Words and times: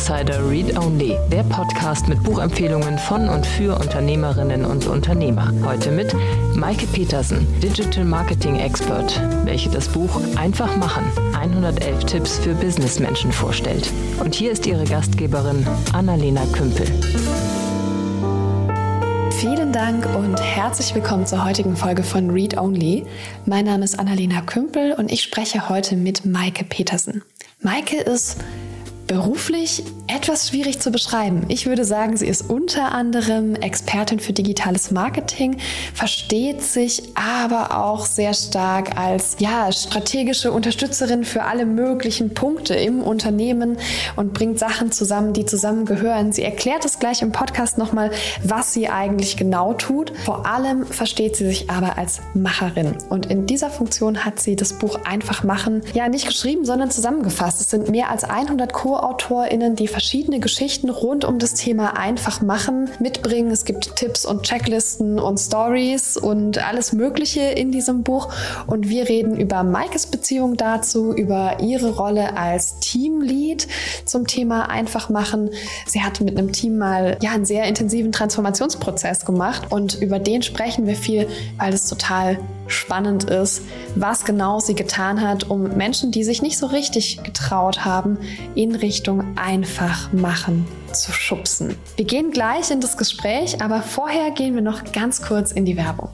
Insider 0.00 0.48
Read 0.48 0.78
Only, 0.78 1.14
der 1.30 1.42
Podcast 1.42 2.08
mit 2.08 2.22
Buchempfehlungen 2.22 2.98
von 2.98 3.28
und 3.28 3.46
für 3.46 3.78
Unternehmerinnen 3.78 4.64
und 4.64 4.86
Unternehmer. 4.86 5.52
Heute 5.62 5.90
mit 5.90 6.14
Maike 6.54 6.86
Petersen, 6.86 7.46
Digital 7.60 8.06
Marketing 8.06 8.56
Expert, 8.56 9.20
welche 9.44 9.68
das 9.68 9.88
Buch 9.88 10.18
Einfach 10.36 10.74
machen, 10.78 11.04
111 11.38 12.04
Tipps 12.06 12.38
für 12.38 12.54
Businessmenschen 12.54 13.30
vorstellt. 13.30 13.92
Und 14.24 14.34
hier 14.34 14.52
ist 14.52 14.66
ihre 14.66 14.84
Gastgeberin 14.84 15.66
Annalena 15.92 16.46
Kümpel. 16.46 16.86
Vielen 19.32 19.70
Dank 19.74 20.06
und 20.16 20.40
herzlich 20.40 20.94
willkommen 20.94 21.26
zur 21.26 21.44
heutigen 21.44 21.76
Folge 21.76 22.04
von 22.04 22.30
Read 22.30 22.56
Only. 22.56 23.04
Mein 23.44 23.66
Name 23.66 23.84
ist 23.84 23.98
Annalena 23.98 24.40
Kümpel 24.40 24.94
und 24.94 25.12
ich 25.12 25.20
spreche 25.22 25.68
heute 25.68 25.94
mit 25.94 26.24
Maike 26.24 26.64
Petersen. 26.64 27.22
Maike 27.60 28.00
ist 28.00 28.38
beruflich 29.10 29.82
etwas 30.06 30.48
schwierig 30.48 30.78
zu 30.78 30.92
beschreiben. 30.92 31.44
Ich 31.48 31.66
würde 31.66 31.84
sagen, 31.84 32.16
sie 32.16 32.28
ist 32.28 32.48
unter 32.48 32.92
anderem 32.92 33.56
Expertin 33.56 34.20
für 34.20 34.32
digitales 34.32 34.92
Marketing, 34.92 35.56
versteht 35.94 36.62
sich 36.62 37.02
aber 37.16 37.76
auch 37.76 38.06
sehr 38.06 38.34
stark 38.34 38.96
als 38.96 39.34
ja, 39.40 39.72
strategische 39.72 40.52
Unterstützerin 40.52 41.24
für 41.24 41.42
alle 41.42 41.66
möglichen 41.66 42.34
Punkte 42.34 42.74
im 42.74 43.02
Unternehmen 43.02 43.78
und 44.14 44.32
bringt 44.32 44.60
Sachen 44.60 44.92
zusammen, 44.92 45.32
die 45.32 45.44
zusammengehören. 45.44 46.32
Sie 46.32 46.44
erklärt 46.44 46.84
es 46.84 47.00
gleich 47.00 47.20
im 47.20 47.32
Podcast 47.32 47.78
nochmal, 47.78 48.12
was 48.44 48.72
sie 48.72 48.88
eigentlich 48.88 49.36
genau 49.36 49.72
tut. 49.74 50.12
Vor 50.24 50.46
allem 50.46 50.86
versteht 50.86 51.34
sie 51.34 51.46
sich 51.46 51.68
aber 51.68 51.98
als 51.98 52.20
Macherin. 52.34 52.96
Und 53.08 53.26
in 53.26 53.46
dieser 53.46 53.70
Funktion 53.70 54.24
hat 54.24 54.38
sie 54.38 54.54
das 54.54 54.74
Buch 54.74 55.00
Einfach 55.04 55.42
machen 55.42 55.82
ja 55.94 56.08
nicht 56.08 56.28
geschrieben, 56.28 56.64
sondern 56.64 56.92
zusammengefasst. 56.92 57.60
Es 57.60 57.70
sind 57.70 57.88
mehr 57.88 58.08
als 58.10 58.22
100 58.22 58.72
Co 58.72 58.99
Co-AutorInnen, 59.00 59.76
die 59.76 59.88
verschiedene 59.88 60.40
Geschichten 60.40 60.90
rund 60.90 61.24
um 61.24 61.38
das 61.38 61.54
Thema 61.54 61.96
einfach 61.96 62.42
machen, 62.42 62.90
mitbringen. 62.98 63.50
Es 63.50 63.64
gibt 63.64 63.96
Tipps 63.96 64.26
und 64.26 64.42
Checklisten 64.42 65.18
und 65.18 65.38
Stories 65.38 66.16
und 66.16 66.58
alles 66.58 66.92
Mögliche 66.92 67.40
in 67.40 67.72
diesem 67.72 68.02
Buch. 68.02 68.28
Und 68.66 68.88
wir 68.88 69.08
reden 69.08 69.36
über 69.36 69.62
Maikes 69.62 70.06
Beziehung 70.06 70.56
dazu, 70.56 71.14
über 71.14 71.60
ihre 71.60 71.96
Rolle 71.96 72.36
als 72.36 72.78
Teamlead 72.80 73.66
zum 74.04 74.26
Thema 74.26 74.68
einfach 74.68 75.08
machen. 75.08 75.50
Sie 75.86 76.02
hat 76.02 76.20
mit 76.20 76.36
einem 76.36 76.52
Team 76.52 76.76
mal 76.76 77.16
ja 77.22 77.30
einen 77.32 77.46
sehr 77.46 77.64
intensiven 77.64 78.12
Transformationsprozess 78.12 79.24
gemacht 79.24 79.70
und 79.70 79.94
über 79.94 80.18
den 80.18 80.42
sprechen 80.42 80.86
wir 80.86 80.96
viel, 80.96 81.26
weil 81.58 81.72
es 81.72 81.86
total 81.86 82.38
spannend 82.70 83.24
ist, 83.24 83.62
was 83.94 84.24
genau 84.24 84.60
sie 84.60 84.74
getan 84.74 85.20
hat, 85.20 85.50
um 85.50 85.76
Menschen, 85.76 86.10
die 86.10 86.24
sich 86.24 86.42
nicht 86.42 86.58
so 86.58 86.66
richtig 86.66 87.22
getraut 87.22 87.84
haben, 87.84 88.18
in 88.54 88.74
Richtung 88.74 89.36
einfach 89.36 90.12
machen 90.12 90.66
zu 90.92 91.12
schubsen. 91.12 91.76
Wir 91.96 92.04
gehen 92.04 92.30
gleich 92.30 92.70
in 92.70 92.80
das 92.80 92.96
Gespräch, 92.96 93.62
aber 93.62 93.82
vorher 93.82 94.30
gehen 94.30 94.54
wir 94.54 94.62
noch 94.62 94.92
ganz 94.92 95.22
kurz 95.22 95.52
in 95.52 95.64
die 95.64 95.76
Werbung. 95.76 96.10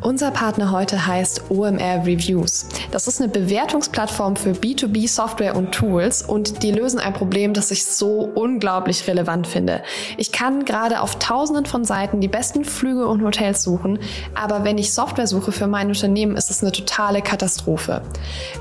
Unser 0.00 0.30
Partner 0.30 0.70
heute 0.70 1.08
heißt 1.08 1.50
OMR 1.50 2.06
Reviews. 2.06 2.68
Das 2.92 3.08
ist 3.08 3.20
eine 3.20 3.28
Bewertungsplattform 3.30 4.36
für 4.36 4.52
B2B 4.52 5.08
Software 5.08 5.56
und 5.56 5.72
Tools 5.72 6.22
und 6.22 6.62
die 6.62 6.70
lösen 6.70 7.00
ein 7.00 7.14
Problem, 7.14 7.52
das 7.52 7.72
ich 7.72 7.84
so 7.84 8.30
unglaublich 8.32 9.08
relevant 9.08 9.48
finde. 9.48 9.82
Ich 10.16 10.30
kann 10.30 10.64
gerade 10.64 11.00
auf 11.00 11.18
tausenden 11.18 11.66
von 11.66 11.84
Seiten 11.84 12.20
die 12.20 12.28
besten 12.28 12.64
Flüge 12.64 13.08
und 13.08 13.24
Hotels 13.24 13.64
suchen, 13.64 13.98
aber 14.36 14.62
wenn 14.62 14.78
ich 14.78 14.94
Software 14.94 15.26
suche 15.26 15.50
für 15.50 15.66
mein 15.66 15.88
Unternehmen, 15.88 16.36
ist 16.36 16.50
es 16.50 16.62
eine 16.62 16.70
totale 16.70 17.20
Katastrophe. 17.20 18.02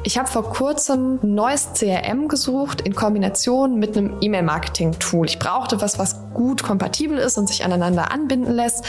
Ich 0.03 0.17
habe 0.17 0.27
vor 0.27 0.51
kurzem 0.51 1.19
ein 1.21 1.35
neues 1.35 1.69
CRM 1.75 2.29
gesucht 2.29 2.81
in 2.81 2.95
Kombination 2.95 3.77
mit 3.77 3.95
einem 3.95 4.17
E-Mail-Marketing-Tool. 4.21 5.27
Ich 5.27 5.37
brauchte 5.37 5.81
was, 5.81 5.99
was 5.99 6.15
gut 6.33 6.63
kompatibel 6.63 7.19
ist 7.19 7.37
und 7.37 7.47
sich 7.47 7.63
aneinander 7.63 8.11
anbinden 8.11 8.53
lässt 8.53 8.83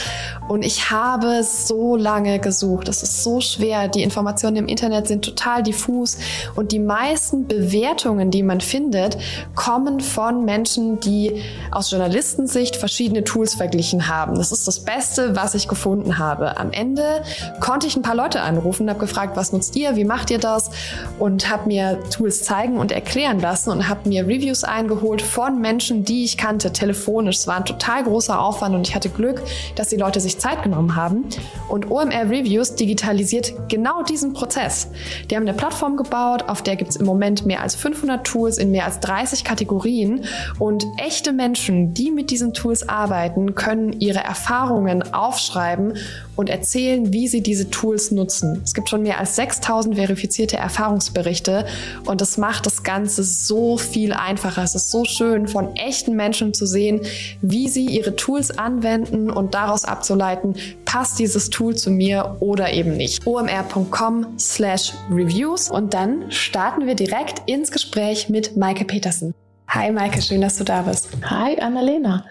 und 0.47 0.63
ich 0.63 0.89
habe 0.89 1.43
so 1.43 1.95
lange 1.95 2.38
gesucht. 2.39 2.87
Es 2.87 3.03
ist 3.03 3.23
so 3.23 3.41
schwer. 3.41 3.87
Die 3.87 4.03
Informationen 4.03 4.57
im 4.57 4.67
Internet 4.67 5.07
sind 5.07 5.23
total 5.23 5.63
diffus 5.63 6.17
und 6.55 6.71
die 6.71 6.79
meisten 6.79 7.47
Bewertungen, 7.47 8.31
die 8.31 8.43
man 8.43 8.61
findet, 8.61 9.17
kommen 9.55 9.99
von 9.99 10.45
Menschen, 10.45 10.99
die 10.99 11.41
aus 11.71 11.91
Journalistensicht 11.91 12.75
verschiedene 12.75 13.23
Tools 13.23 13.55
verglichen 13.55 14.07
haben. 14.07 14.35
Das 14.35 14.51
ist 14.51 14.67
das 14.67 14.79
Beste, 14.79 15.35
was 15.35 15.55
ich 15.55 15.67
gefunden 15.67 16.17
habe. 16.17 16.57
Am 16.57 16.71
Ende 16.71 17.23
konnte 17.59 17.87
ich 17.87 17.95
ein 17.95 18.01
paar 18.01 18.15
Leute 18.15 18.41
anrufen, 18.41 18.89
habe 18.89 18.99
gefragt, 18.99 19.35
was 19.35 19.53
nutzt 19.53 19.75
ihr, 19.75 19.95
wie 19.95 20.05
macht 20.05 20.31
ihr 20.31 20.39
das 20.39 20.71
und 21.19 21.49
habe 21.49 21.67
mir 21.67 21.99
Tools 22.09 22.43
zeigen 22.43 22.77
und 22.77 22.91
erklären 22.91 23.39
lassen 23.39 23.71
und 23.71 23.87
habe 23.87 24.07
mir 24.07 24.23
Reviews 24.23 24.63
eingeholt 24.63 25.21
von 25.21 25.61
Menschen, 25.61 26.03
die 26.03 26.23
ich 26.23 26.37
kannte, 26.37 26.71
telefonisch. 26.71 27.37
Es 27.37 27.47
war 27.47 27.57
ein 27.57 27.65
total 27.65 28.03
großer 28.03 28.39
Aufwand 28.39 28.75
und 28.75 28.87
ich 28.87 28.95
hatte 28.95 29.09
Glück, 29.09 29.41
dass 29.75 29.89
die 29.89 29.97
Leute 29.97 30.19
sich 30.19 30.39
Zeit 30.39 30.63
genommen 30.63 30.95
haben. 30.95 31.25
Und 31.67 31.89
OMR 31.89 32.28
Reviews 32.29 32.75
digitalisiert 32.75 33.53
genau 33.69 34.03
diesen 34.03 34.33
Prozess. 34.33 34.89
Die 35.29 35.35
haben 35.35 35.47
eine 35.47 35.55
Plattform 35.55 35.97
gebaut, 35.97 36.43
auf 36.47 36.61
der 36.61 36.75
gibt 36.75 36.91
es 36.91 36.95
im 36.95 37.05
Moment 37.05 37.45
mehr 37.45 37.61
als 37.61 37.75
500 37.75 38.25
Tools 38.25 38.57
in 38.57 38.71
mehr 38.71 38.85
als 38.85 38.99
30 38.99 39.43
Kategorien 39.43 40.25
und 40.59 40.85
echte 40.97 41.33
Menschen, 41.33 41.93
die 41.93 42.11
mit 42.11 42.31
diesen 42.31 42.53
Tools 42.53 42.87
arbeiten, 42.87 43.55
können 43.55 43.93
ihre 43.99 44.19
Erfahrungen 44.19 45.13
aufschreiben 45.13 45.93
und 46.39 46.49
erzählen, 46.49 47.11
wie 47.11 47.27
sie 47.27 47.41
diese 47.41 47.69
Tools 47.69 48.11
nutzen. 48.11 48.61
Es 48.63 48.73
gibt 48.73 48.87
schon 48.87 49.03
mehr 49.03 49.19
als 49.19 49.35
6000 49.35 49.95
verifizierte 49.95 50.55
Erfahrungsberichte 50.55 51.65
und 52.05 52.21
das 52.21 52.37
macht 52.37 52.65
das 52.65 52.83
Ganze 52.83 53.25
so 53.25 53.77
viel 53.77 54.13
einfacher. 54.13 54.63
Es 54.63 54.73
ist 54.73 54.89
so 54.89 55.03
schön, 55.03 55.49
von 55.49 55.75
echten 55.75 56.15
Menschen 56.15 56.53
zu 56.53 56.65
sehen, 56.65 57.01
wie 57.41 57.67
sie 57.67 57.87
ihre 57.87 58.15
Tools 58.15 58.57
anwenden 58.57 59.29
und 59.29 59.53
daraus 59.53 59.83
abzuleiten, 59.83 60.55
passt 60.85 61.19
dieses 61.19 61.49
Tool 61.49 61.75
zu 61.75 61.91
mir 61.91 62.37
oder 62.39 62.71
eben 62.71 62.95
nicht. 62.95 63.27
omr.com 63.27 64.39
slash 64.39 64.93
reviews 65.11 65.69
und 65.69 65.93
dann 65.93 66.31
starten 66.31 66.87
wir 66.87 66.95
direkt 66.95 67.49
ins 67.49 67.69
Gespräch 67.69 68.29
mit 68.29 68.55
Maike 68.55 68.85
Petersen. 68.85 69.33
Hi 69.67 69.91
Maike, 69.91 70.21
schön, 70.21 70.39
dass 70.39 70.55
du 70.55 70.63
da 70.63 70.83
bist. 70.83 71.09
Hi 71.29 71.59
Annalena. 71.59 72.23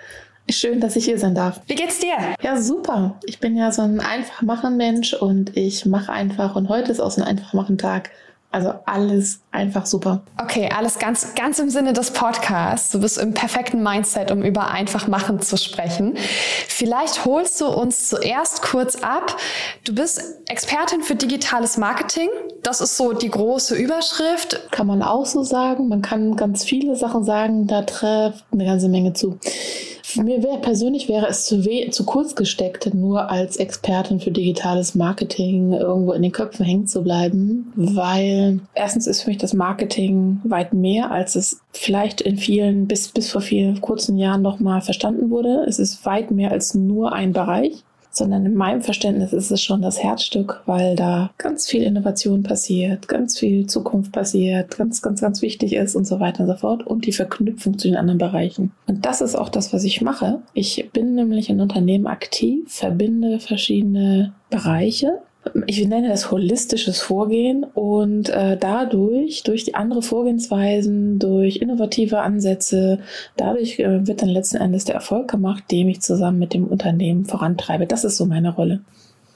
Schön, 0.51 0.81
dass 0.81 0.97
ich 0.97 1.05
hier 1.05 1.19
sein 1.19 1.35
darf. 1.35 1.61
Wie 1.67 1.75
geht's 1.75 1.99
dir? 1.99 2.15
Ja, 2.43 2.61
super. 2.61 3.19
Ich 3.27 3.39
bin 3.39 3.57
ja 3.57 3.71
so 3.71 3.83
ein 3.83 4.01
einfach 4.01 4.41
machen 4.43 4.77
Mensch 4.77 5.13
und 5.13 5.57
ich 5.57 5.85
mache 5.85 6.11
einfach 6.11 6.57
und 6.57 6.69
heute 6.69 6.91
ist 6.91 7.01
auch 7.01 7.11
so 7.11 7.21
ein 7.21 7.29
einfach 7.29 7.53
machen 7.53 7.77
Tag. 7.77 8.11
Also 8.51 8.73
alles 8.87 9.43
einfach 9.51 9.85
super. 9.85 10.23
Okay, 10.43 10.71
alles 10.75 10.99
ganz, 10.99 11.35
ganz 11.35 11.59
im 11.59 11.69
Sinne 11.69 11.93
des 11.93 12.13
Podcasts. 12.13 12.91
Du 12.91 13.01
bist 13.01 13.19
im 13.19 13.35
perfekten 13.35 13.83
Mindset, 13.83 14.31
um 14.31 14.43
über 14.43 14.71
einfach 14.71 15.07
machen 15.07 15.43
zu 15.43 15.59
sprechen. 15.59 16.15
Vielleicht 16.67 17.27
holst 17.27 17.61
du 17.61 17.67
uns 17.67 18.09
zuerst 18.09 18.63
kurz 18.63 18.97
ab. 18.97 19.37
Du 19.85 19.95
bist 19.95 20.23
Expertin 20.47 21.03
für 21.03 21.15
digitales 21.15 21.77
Marketing. 21.77 22.31
Das 22.63 22.81
ist 22.81 22.97
so 22.97 23.13
die 23.13 23.29
große 23.29 23.77
Überschrift. 23.77 24.71
Kann 24.71 24.87
man 24.87 25.03
auch 25.03 25.27
so 25.27 25.43
sagen. 25.43 25.89
Man 25.89 26.01
kann 26.01 26.35
ganz 26.37 26.65
viele 26.65 26.97
Sachen 26.97 27.25
sagen. 27.25 27.67
Da 27.67 27.83
trifft 27.83 28.47
eine 28.51 28.65
ganze 28.65 28.89
Menge 28.89 29.13
zu. 29.13 29.39
Mir 30.17 30.43
wär, 30.43 30.57
persönlich 30.59 31.09
wäre 31.09 31.27
es 31.27 31.45
zu, 31.45 31.61
zu 31.91 32.05
kurz 32.05 32.35
gesteckt, 32.35 32.95
nur 32.95 33.31
als 33.31 33.57
Expertin 33.57 34.21
für 34.21 34.31
digitales 34.31 34.95
Marketing 34.95 35.73
irgendwo 35.73 36.13
in 36.13 36.23
den 36.23 36.33
Köpfen 36.33 36.65
hängen 36.65 36.87
zu 36.87 37.03
bleiben, 37.03 37.73
weil 37.77 38.61
erstens 38.75 39.07
ist 39.07 39.23
für 39.23 39.31
mich 39.31 39.39
das 39.39 39.55
Marketing 39.55 40.41
weit 40.45 40.73
mehr, 40.73 41.11
als 41.11 41.37
es 41.37 41.61
vielleicht 41.73 42.21
in 42.21 42.37
vielen, 42.37 42.87
bis, 42.87 43.09
bis 43.09 43.31
vor 43.31 43.41
vielen 43.41 43.81
kurzen 43.81 44.19
Jahren 44.19 44.43
noch 44.43 44.61
mal 44.61 44.81
verstanden 44.81 45.31
wurde. 45.31 45.65
Es 45.67 45.79
ist 45.79 46.05
weit 46.06 46.31
mehr 46.31 46.53
als 46.53 46.75
nur 46.75 47.12
ein 47.12 47.32
Bereich 47.32 47.85
sondern 48.19 48.44
in 48.44 48.55
meinem 48.55 48.82
Verständnis 48.82 49.32
ist 49.32 49.50
es 49.50 49.62
schon 49.62 49.82
das 49.82 50.03
Herzstück, 50.03 50.62
weil 50.67 50.97
da 50.97 51.31
ganz 51.38 51.67
viel 51.67 51.82
Innovation 51.82 52.43
passiert, 52.43 53.09
ganz 53.09 53.38
viel 53.38 53.67
Zukunft 53.67 54.12
passiert, 54.12 54.76
ganz, 54.76 55.00
ganz, 55.03 55.20
ganz 55.20 55.43
wichtig 55.43 55.75
ist 55.75 55.94
und 55.94 56.06
so 56.06 56.20
weiter 56.20 56.41
und 56.41 56.49
so 56.49 56.56
fort 56.56 56.87
und 56.87 57.06
die 57.06 57.12
Verknüpfung 57.12 57.79
zu 57.79 57.88
den 57.88 57.97
anderen 57.97 58.19
Bereichen. 58.19 58.73
Und 58.87 59.06
das 59.06 59.20
ist 59.20 59.37
auch 59.37 59.49
das, 59.49 59.73
was 59.73 59.85
ich 59.85 60.03
mache. 60.03 60.43
Ich 60.55 60.91
bin 60.93 61.15
nämlich 61.15 61.49
in 61.49 61.61
Unternehmen 61.61 62.06
aktiv, 62.06 62.65
verbinde 62.69 63.41
verschiedene 63.41 64.35
Bereiche 64.50 65.20
ich 65.67 65.87
nenne 65.87 66.09
das 66.09 66.31
holistisches 66.31 67.00
Vorgehen 67.00 67.65
und 67.65 68.29
äh, 68.29 68.56
dadurch, 68.56 69.43
durch 69.43 69.65
die 69.65 69.75
andere 69.75 70.03
Vorgehensweisen, 70.03 71.19
durch 71.19 71.56
innovative 71.56 72.21
Ansätze, 72.21 73.00
dadurch 73.37 73.79
äh, 73.79 74.06
wird 74.06 74.23
dann 74.23 74.29
letzten 74.29 74.59
Endes 74.59 74.85
der 74.85 74.95
Erfolg 74.95 75.31
gemacht, 75.31 75.65
den 75.71 75.89
ich 75.89 76.00
zusammen 76.00 76.39
mit 76.39 76.55
dem 76.55 76.67
Unternehmen 76.67 77.25
vorantreibe. 77.25 77.87
Das 77.87 78.05
ist 78.05 78.17
so 78.17 78.27
meine 78.27 78.55
Rolle. 78.55 78.81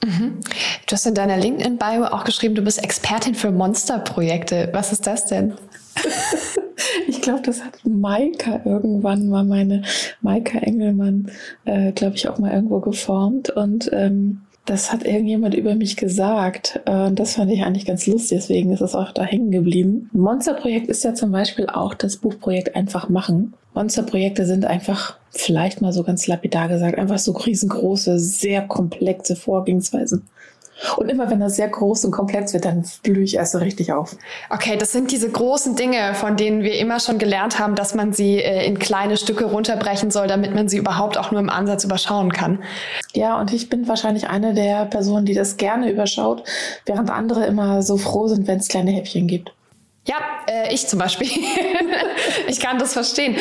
Mhm. 0.03 0.39
Du 0.85 0.93
hast 0.93 1.05
in 1.05 1.15
deiner 1.15 1.37
LinkedIn-Bio 1.37 2.05
auch 2.05 2.23
geschrieben, 2.23 2.55
du 2.55 2.61
bist 2.61 2.83
Expertin 2.83 3.35
für 3.35 3.51
Monsterprojekte. 3.51 4.69
Was 4.73 4.91
ist 4.91 5.07
das 5.07 5.25
denn? 5.25 5.53
ich 7.07 7.21
glaube, 7.21 7.41
das 7.43 7.63
hat 7.63 7.73
Maika 7.85 8.61
irgendwann 8.65 9.29
mal, 9.29 9.43
meine 9.43 9.83
Maika 10.21 10.59
Engelmann, 10.59 11.31
äh, 11.65 11.91
glaube 11.91 12.15
ich, 12.15 12.27
auch 12.27 12.37
mal 12.37 12.51
irgendwo 12.51 12.79
geformt. 12.79 13.49
Und 13.49 13.89
ähm, 13.93 14.41
Das 14.65 14.93
hat 14.93 15.03
irgendjemand 15.03 15.55
über 15.55 15.75
mich 15.75 15.97
gesagt. 15.97 16.79
Äh, 16.85 17.11
das 17.11 17.35
fand 17.35 17.51
ich 17.51 17.63
eigentlich 17.63 17.85
ganz 17.85 18.07
lustig, 18.07 18.39
deswegen 18.39 18.71
ist 18.71 18.81
es 18.81 18.95
auch 18.95 19.11
da 19.11 19.23
hängen 19.23 19.51
geblieben. 19.51 20.09
Monsterprojekt 20.13 20.87
ist 20.87 21.03
ja 21.03 21.13
zum 21.13 21.31
Beispiel 21.31 21.67
auch 21.67 21.93
das 21.93 22.17
Buchprojekt 22.17 22.75
Einfach 22.75 23.09
machen. 23.09 23.53
Monsterprojekte 23.73 24.45
sind 24.45 24.65
einfach, 24.65 25.17
vielleicht 25.31 25.81
mal 25.81 25.91
so 25.91 26.03
ganz 26.03 26.27
lapidar 26.27 26.69
gesagt, 26.69 26.97
einfach 26.97 27.17
so 27.17 27.31
riesengroße, 27.31 28.19
sehr 28.19 28.61
komplexe 28.61 29.35
Vorgehensweisen. 29.35 30.23
Und 30.97 31.09
immer 31.09 31.29
wenn 31.29 31.39
das 31.39 31.55
sehr 31.55 31.69
groß 31.69 32.05
und 32.05 32.11
komplex 32.11 32.53
wird, 32.53 32.65
dann 32.65 32.83
blühe 33.03 33.23
ich 33.23 33.35
erst 33.35 33.53
so 33.53 33.59
richtig 33.59 33.93
auf. 33.93 34.15
Okay, 34.49 34.77
das 34.77 34.91
sind 34.91 35.11
diese 35.11 35.29
großen 35.29 35.75
Dinge, 35.75 36.13
von 36.13 36.35
denen 36.37 36.63
wir 36.63 36.77
immer 36.77 36.99
schon 36.99 37.17
gelernt 37.17 37.59
haben, 37.59 37.75
dass 37.75 37.95
man 37.95 38.13
sie 38.13 38.37
äh, 38.39 38.65
in 38.65 38.79
kleine 38.79 39.17
Stücke 39.17 39.45
runterbrechen 39.45 40.11
soll, 40.11 40.27
damit 40.27 40.53
man 40.53 40.67
sie 40.67 40.77
überhaupt 40.77 41.17
auch 41.17 41.31
nur 41.31 41.39
im 41.39 41.49
Ansatz 41.49 41.83
überschauen 41.83 42.31
kann. 42.31 42.59
Ja, 43.13 43.39
und 43.39 43.53
ich 43.53 43.69
bin 43.69 43.87
wahrscheinlich 43.87 44.29
eine 44.29 44.53
der 44.53 44.85
Personen, 44.85 45.25
die 45.25 45.33
das 45.33 45.57
gerne 45.57 45.89
überschaut, 45.91 46.43
während 46.85 47.09
andere 47.09 47.45
immer 47.45 47.81
so 47.81 47.97
froh 47.97 48.27
sind, 48.27 48.47
wenn 48.47 48.59
es 48.59 48.67
kleine 48.67 48.91
Häppchen 48.91 49.27
gibt. 49.27 49.53
Ja, 50.05 50.17
äh, 50.49 50.73
ich 50.73 50.87
zum 50.87 50.99
Beispiel. 50.99 51.29
ich 52.47 52.59
kann 52.59 52.77
das 52.77 52.91
verstehen. 52.93 53.37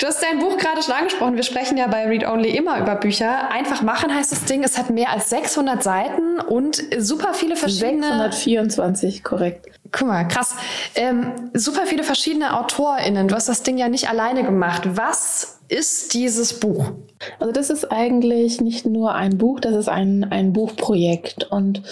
Du 0.00 0.06
hast 0.06 0.20
dein 0.20 0.40
Buch 0.40 0.56
gerade 0.58 0.82
schon 0.82 0.94
angesprochen. 0.94 1.36
Wir 1.36 1.44
sprechen 1.44 1.78
ja 1.78 1.86
bei 1.86 2.04
Read 2.06 2.26
Only 2.26 2.50
immer 2.50 2.80
über 2.80 2.96
Bücher. 2.96 3.50
Einfach 3.50 3.82
machen 3.82 4.12
heißt 4.12 4.32
das 4.32 4.44
Ding. 4.44 4.64
Es 4.64 4.76
hat 4.76 4.90
mehr 4.90 5.10
als 5.10 5.30
600 5.30 5.82
Seiten 5.82 6.40
und 6.40 6.82
super 6.98 7.32
viele 7.32 7.54
verschiedene. 7.54 8.08
624, 8.32 9.22
korrekt. 9.22 9.66
Guck 9.92 10.08
mal, 10.08 10.24
krass. 10.24 10.56
Ähm, 10.96 11.50
super 11.54 11.86
viele 11.86 12.02
verschiedene 12.02 12.58
AutorInnen. 12.58 13.28
Du 13.28 13.34
hast 13.36 13.48
das 13.48 13.62
Ding 13.62 13.78
ja 13.78 13.88
nicht 13.88 14.08
alleine 14.08 14.42
gemacht. 14.42 14.82
Was 14.84 15.60
ist 15.68 16.14
dieses 16.14 16.58
Buch? 16.58 16.92
Also 17.38 17.52
das 17.52 17.70
ist 17.70 17.92
eigentlich 17.92 18.60
nicht 18.60 18.84
nur 18.84 19.14
ein 19.14 19.38
Buch, 19.38 19.60
das 19.60 19.74
ist 19.74 19.88
ein, 19.88 20.26
ein 20.30 20.52
Buchprojekt. 20.52 21.44
Und 21.50 21.82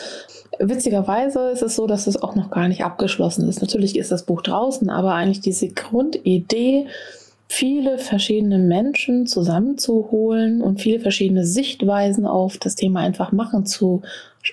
Witzigerweise 0.58 1.50
ist 1.50 1.62
es 1.62 1.76
so, 1.76 1.86
dass 1.86 2.06
es 2.06 2.20
auch 2.20 2.34
noch 2.34 2.50
gar 2.50 2.68
nicht 2.68 2.84
abgeschlossen 2.84 3.48
ist. 3.48 3.60
Natürlich 3.60 3.96
ist 3.96 4.10
das 4.10 4.24
Buch 4.24 4.42
draußen, 4.42 4.90
aber 4.90 5.14
eigentlich 5.14 5.40
diese 5.40 5.68
Grundidee, 5.68 6.86
viele 7.48 7.98
verschiedene 7.98 8.58
Menschen 8.58 9.26
zusammenzuholen 9.26 10.60
und 10.60 10.80
viele 10.80 11.00
verschiedene 11.00 11.46
Sichtweisen 11.46 12.26
auf 12.26 12.58
das 12.58 12.74
Thema 12.74 13.00
einfach 13.00 13.32
machen 13.32 13.64
zu 13.64 14.02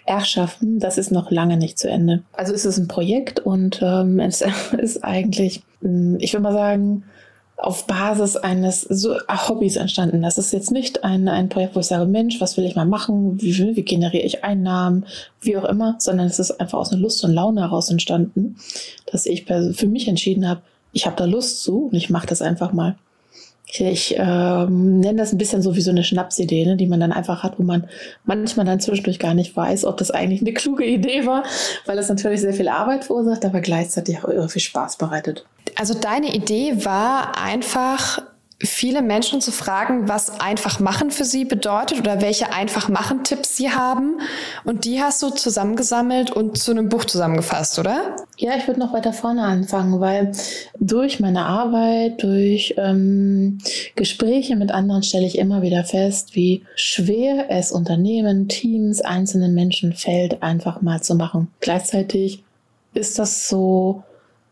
erschaffen, 0.06 0.80
das 0.80 0.98
ist 0.98 1.12
noch 1.12 1.31
lange 1.31 1.57
nicht 1.57 1.78
zu 1.78 1.90
Ende. 1.90 2.24
Also 2.34 2.54
es 2.54 2.66
ist 2.66 2.78
ein 2.78 2.88
Projekt 2.88 3.40
und 3.40 3.81
ähm, 3.81 4.19
es 4.19 4.44
ist 4.78 5.04
eigentlich, 5.04 5.63
hm, 5.81 6.18
ich 6.19 6.34
würde 6.34 6.44
mal 6.44 6.54
sagen, 6.54 7.04
auf 7.57 7.88
Basis 7.88 8.36
eines 8.36 8.81
so 8.81 9.16
Hobbys 9.30 9.78
entstanden. 9.78 10.22
Das 10.22 10.38
ist 10.38 10.52
jetzt 10.52 10.72
nicht 10.72 11.04
ein, 11.04 11.28
ein 11.28 11.50
Projekt, 11.50 11.75
wo 11.75 11.80
ich 11.80 11.86
sage, 11.86 12.06
Mensch, 12.06 12.42
was 12.42 12.57
will 12.57 12.66
ich 12.66 12.75
mal 12.75 12.86
machen? 12.86 13.42
Wie, 13.42 13.75
wie 13.75 13.84
generiere 13.84 14.24
ich 14.24 14.44
Einnahmen? 14.44 15.06
Wie 15.42 15.56
auch 15.57 15.63
immer, 15.63 15.96
sondern 16.00 16.28
es 16.28 16.40
ist 16.40 16.60
einfach 16.60 16.80
aus 16.80 16.92
einer 16.92 17.02
Lust 17.02 17.24
und 17.24 17.34
Laune 17.34 17.62
heraus 17.62 17.90
entstanden, 17.90 18.57
dass 19.12 19.25
ich 19.25 19.46
für 19.46 19.88
mich 19.88 20.07
entschieden 20.07 20.48
habe, 20.48 20.62
ich 20.92 21.06
habe 21.06 21.16
da 21.16 21.25
Lust 21.25 21.63
zu 21.63 21.88
und 21.88 21.96
ich 21.96 22.10
mache 22.10 22.28
das 22.28 22.42
einfach 22.42 22.74
mal. 22.74 22.96
Ich, 23.68 23.81
ich 23.81 24.16
ähm, 24.18 25.00
nenne 25.00 25.18
das 25.18 25.31
ein 25.31 25.38
bisschen 25.38 25.62
so 25.62 25.75
wie 25.75 25.81
so 25.81 25.92
eine 25.92 26.04
Schnapsidee, 26.04 26.66
ne, 26.66 26.78
die 26.78 26.88
man 26.88 27.00
dann 27.00 27.12
einfach 27.12 27.42
hat, 27.42 27.57
wo 27.57 27.63
man 27.63 27.88
manchmal 28.25 28.66
dann 28.66 28.80
zwischendurch 28.80 29.19
gar 29.19 29.34
nicht 29.34 29.56
weiß, 29.56 29.86
ob 29.86 29.98
das 29.98 30.12
eigentlich 30.12 30.42
eine 30.42 30.54
kluge 30.54 30.86
Idee 30.86 31.25
war, 31.25 31.44
weil 31.86 31.98
es 31.98 32.10
natürlich 32.10 32.42
sehr 32.42 32.54
viel 32.54 32.68
Arbeit 32.68 33.06
verursacht, 33.06 33.44
aber 33.44 33.62
gleichzeitig 33.62 34.19
auch 34.19 34.30
irre 34.30 34.50
viel 34.50 34.62
Spaß 34.62 34.98
bereitet. 34.98 35.46
Also 35.75 35.94
deine 35.94 36.33
Idee 36.33 36.86
war 36.86 37.38
einfach 37.38 38.22
viele 38.60 39.01
Menschen 39.01 39.42
zu 39.42 39.51
fragen, 39.51 40.07
was 40.07 40.39
einfach 40.39 40.80
machen 40.80 41.12
für 41.12 41.25
sie 41.25 41.44
bedeutet 41.44 42.00
oder 42.00 42.22
welche 42.22 42.54
einfach 42.54 42.88
machen 42.88 43.24
Tipps 43.24 43.57
sie 43.57 43.72
haben. 43.72 44.22
Und 44.63 44.86
die 44.86 45.01
hast 45.01 45.22
du 45.22 45.30
zusammengesammelt 45.30 46.31
und 46.31 46.57
zu 46.57 46.72
einem 46.72 46.88
Buch 46.88 47.04
zusammengefasst, 47.04 47.77
oder? 47.80 48.16
Ja, 48.38 48.56
ich 48.56 48.66
würde 48.68 48.80
noch 48.80 48.94
weiter 48.94 49.12
vorne 49.12 49.44
anfangen, 49.44 50.00
weil 50.00 50.31
durch 50.80 51.19
meine 51.19 51.45
Arbeit, 51.45 52.24
durch 52.24 52.75
ähm, 52.78 53.57
Gespräche 53.95 54.56
mit 54.56 54.71
anderen 54.71 55.04
stelle 55.04 55.25
ich 55.25 55.38
immer 55.38 55.62
wieder 55.62 55.83
fest, 55.83 56.36
wie 56.36 56.63
schwer 56.75 57.48
es 57.50 57.71
Unternehmen, 57.71 58.48
Teams, 58.48 59.01
einzelnen 59.01 59.54
Menschen 59.54 59.94
fällt, 59.94 60.42
einfach 60.42 60.81
mal 60.81 61.01
zu 61.01 61.16
machen. 61.16 61.50
Gleichzeitig 61.60 62.44
ist 62.94 63.19
das 63.19 63.50
so 63.50 64.04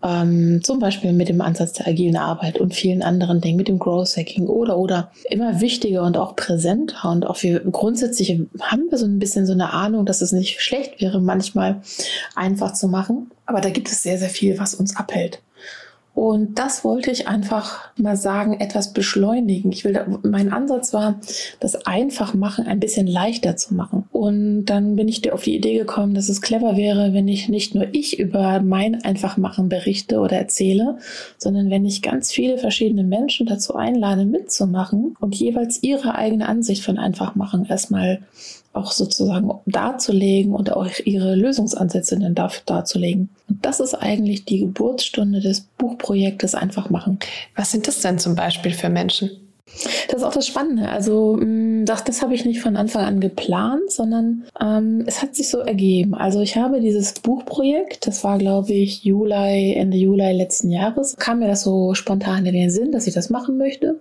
ähm, 0.04 0.62
zum 0.64 0.80
Beispiel 0.80 1.14
mit 1.14 1.30
dem 1.30 1.42
Ansatz 1.42 1.74
der 1.74 1.88
agilen 1.88 2.18
Arbeit 2.18 2.60
und 2.60 2.74
vielen 2.74 3.02
anderen 3.02 3.42
Dingen, 3.42 3.58
mit 3.58 3.68
dem 3.68 3.80
Growth 3.80 4.18
Hacking 4.18 4.48
oder 4.48 4.78
oder 4.78 5.12
immer 5.30 5.62
wichtiger 5.62 6.04
und 6.04 6.18
auch 6.18 6.36
präsenter 6.36 7.10
und 7.10 7.26
auch 7.26 7.42
wir 7.42 7.62
grundsätzlich 7.62 8.30
haben 8.60 8.88
wir 8.90 8.98
so 8.98 9.06
ein 9.06 9.20
bisschen 9.20 9.46
so 9.46 9.54
eine 9.54 9.72
Ahnung, 9.72 10.06
dass 10.06 10.22
es 10.22 10.32
nicht 10.32 10.62
schlecht 10.62 11.00
wäre, 11.02 11.22
manchmal 11.22 11.82
einfach 12.36 12.74
zu 12.74 12.88
machen. 12.88 13.32
Aber 13.46 13.62
da 13.62 13.70
gibt 13.70 13.90
es 13.90 14.04
sehr, 14.04 14.18
sehr 14.18 14.30
viel, 14.30 14.60
was 14.60 14.76
uns 14.76 14.96
abhält. 14.96 15.42
Und 16.16 16.60
das 16.60 16.84
wollte 16.84 17.10
ich 17.10 17.28
einfach 17.28 17.90
mal 17.98 18.16
sagen, 18.16 18.60
etwas 18.60 18.94
beschleunigen. 18.94 19.72
Ich 19.72 19.84
will, 19.84 20.20
mein 20.22 20.54
Ansatz 20.54 20.94
war, 20.94 21.20
das 21.60 21.88
einfach 21.88 22.36
machen 22.36 22.68
ein 22.68 22.80
bisschen 22.80 23.08
leichter 23.08 23.56
zu 23.56 23.74
machen. 23.74 24.04
Und 24.12 24.66
dann 24.66 24.96
bin 24.96 25.08
ich 25.08 25.32
auf 25.32 25.42
die 25.42 25.56
Idee 25.56 25.78
gekommen, 25.80 26.14
dass 26.14 26.30
es 26.30 26.42
clever 26.42 26.78
wäre, 26.78 27.14
wenn 27.14 27.28
ich 27.28 27.50
nicht 27.50 27.74
nur 27.74 27.88
ich 27.94 28.20
über 28.20 28.62
mein 28.62 29.04
Einfachmachen 29.04 29.70
berichte 29.70 30.20
oder 30.20 30.38
erzähle, 30.38 31.00
sondern 31.40 31.72
wenn 31.72 31.84
ich 31.84 32.04
ganz 32.04 32.32
viele 32.32 32.60
verschiedene 32.60 33.04
Menschen 33.04 33.48
dazu 33.48 33.76
einlade, 33.76 34.26
mitzumachen 34.26 35.16
und 35.20 35.34
jeweils 35.36 35.82
ihre 35.82 36.14
eigene 36.14 36.48
Ansicht 36.48 36.84
von 36.84 37.00
Einfachmachen 37.00 37.66
erstmal 37.66 38.20
auch 38.74 38.92
sozusagen 38.92 39.52
darzulegen 39.66 40.54
und 40.54 40.74
auch 40.74 40.88
ihre 41.06 41.36
Lösungsansätze 41.36 42.20
dann 42.20 42.36
dafür 42.36 42.64
darzulegen. 42.66 43.30
Und 43.48 43.66
das 43.66 43.80
ist 43.80 43.94
eigentlich 43.94 44.46
die 44.46 44.60
Geburtsstunde 44.60 45.40
des 45.40 45.62
Buchprojektes 45.78 46.56
Einfach 46.56 46.90
machen. 46.90 47.20
Was 47.56 47.72
sind 47.72 47.88
das 47.88 48.02
denn 48.02 48.20
zum 48.20 48.36
Beispiel 48.36 48.74
für 48.74 48.90
Menschen? 48.90 49.30
Das 50.08 50.18
ist 50.18 50.24
auch 50.24 50.34
das 50.34 50.48
Spannende. 50.48 50.90
Also 50.90 51.38
mm, 51.40 51.86
das, 51.86 52.04
das 52.04 52.22
habe 52.22 52.36
ich 52.36 52.46
nicht 52.46 52.62
von 52.62 52.76
Anfang 52.76 53.06
an 53.06 53.20
geplant, 53.20 53.92
sondern 53.92 54.44
ähm, 54.62 55.04
es 55.08 55.22
hat 55.22 55.36
sich 55.36 55.50
so 55.50 55.60
ergeben. 55.60 56.14
Also 56.14 56.42
ich 56.42 56.58
habe 56.58 56.80
dieses 56.80 57.14
Buchprojekt, 57.14 58.06
das 58.06 58.24
war 58.24 58.38
glaube 58.38 58.74
ich 58.74 59.04
Juli, 59.04 59.74
Ende 59.74 59.98
Juli 59.98 60.32
letzten 60.34 60.70
Jahres, 60.70 61.16
kam 61.18 61.40
mir 61.40 61.48
das 61.48 61.64
so 61.64 61.94
spontan 61.94 62.46
in 62.46 62.54
den 62.54 62.70
Sinn, 62.70 62.92
dass 62.92 63.08
ich 63.08 63.14
das 63.14 63.30
machen 63.30 63.58
möchte 63.58 64.00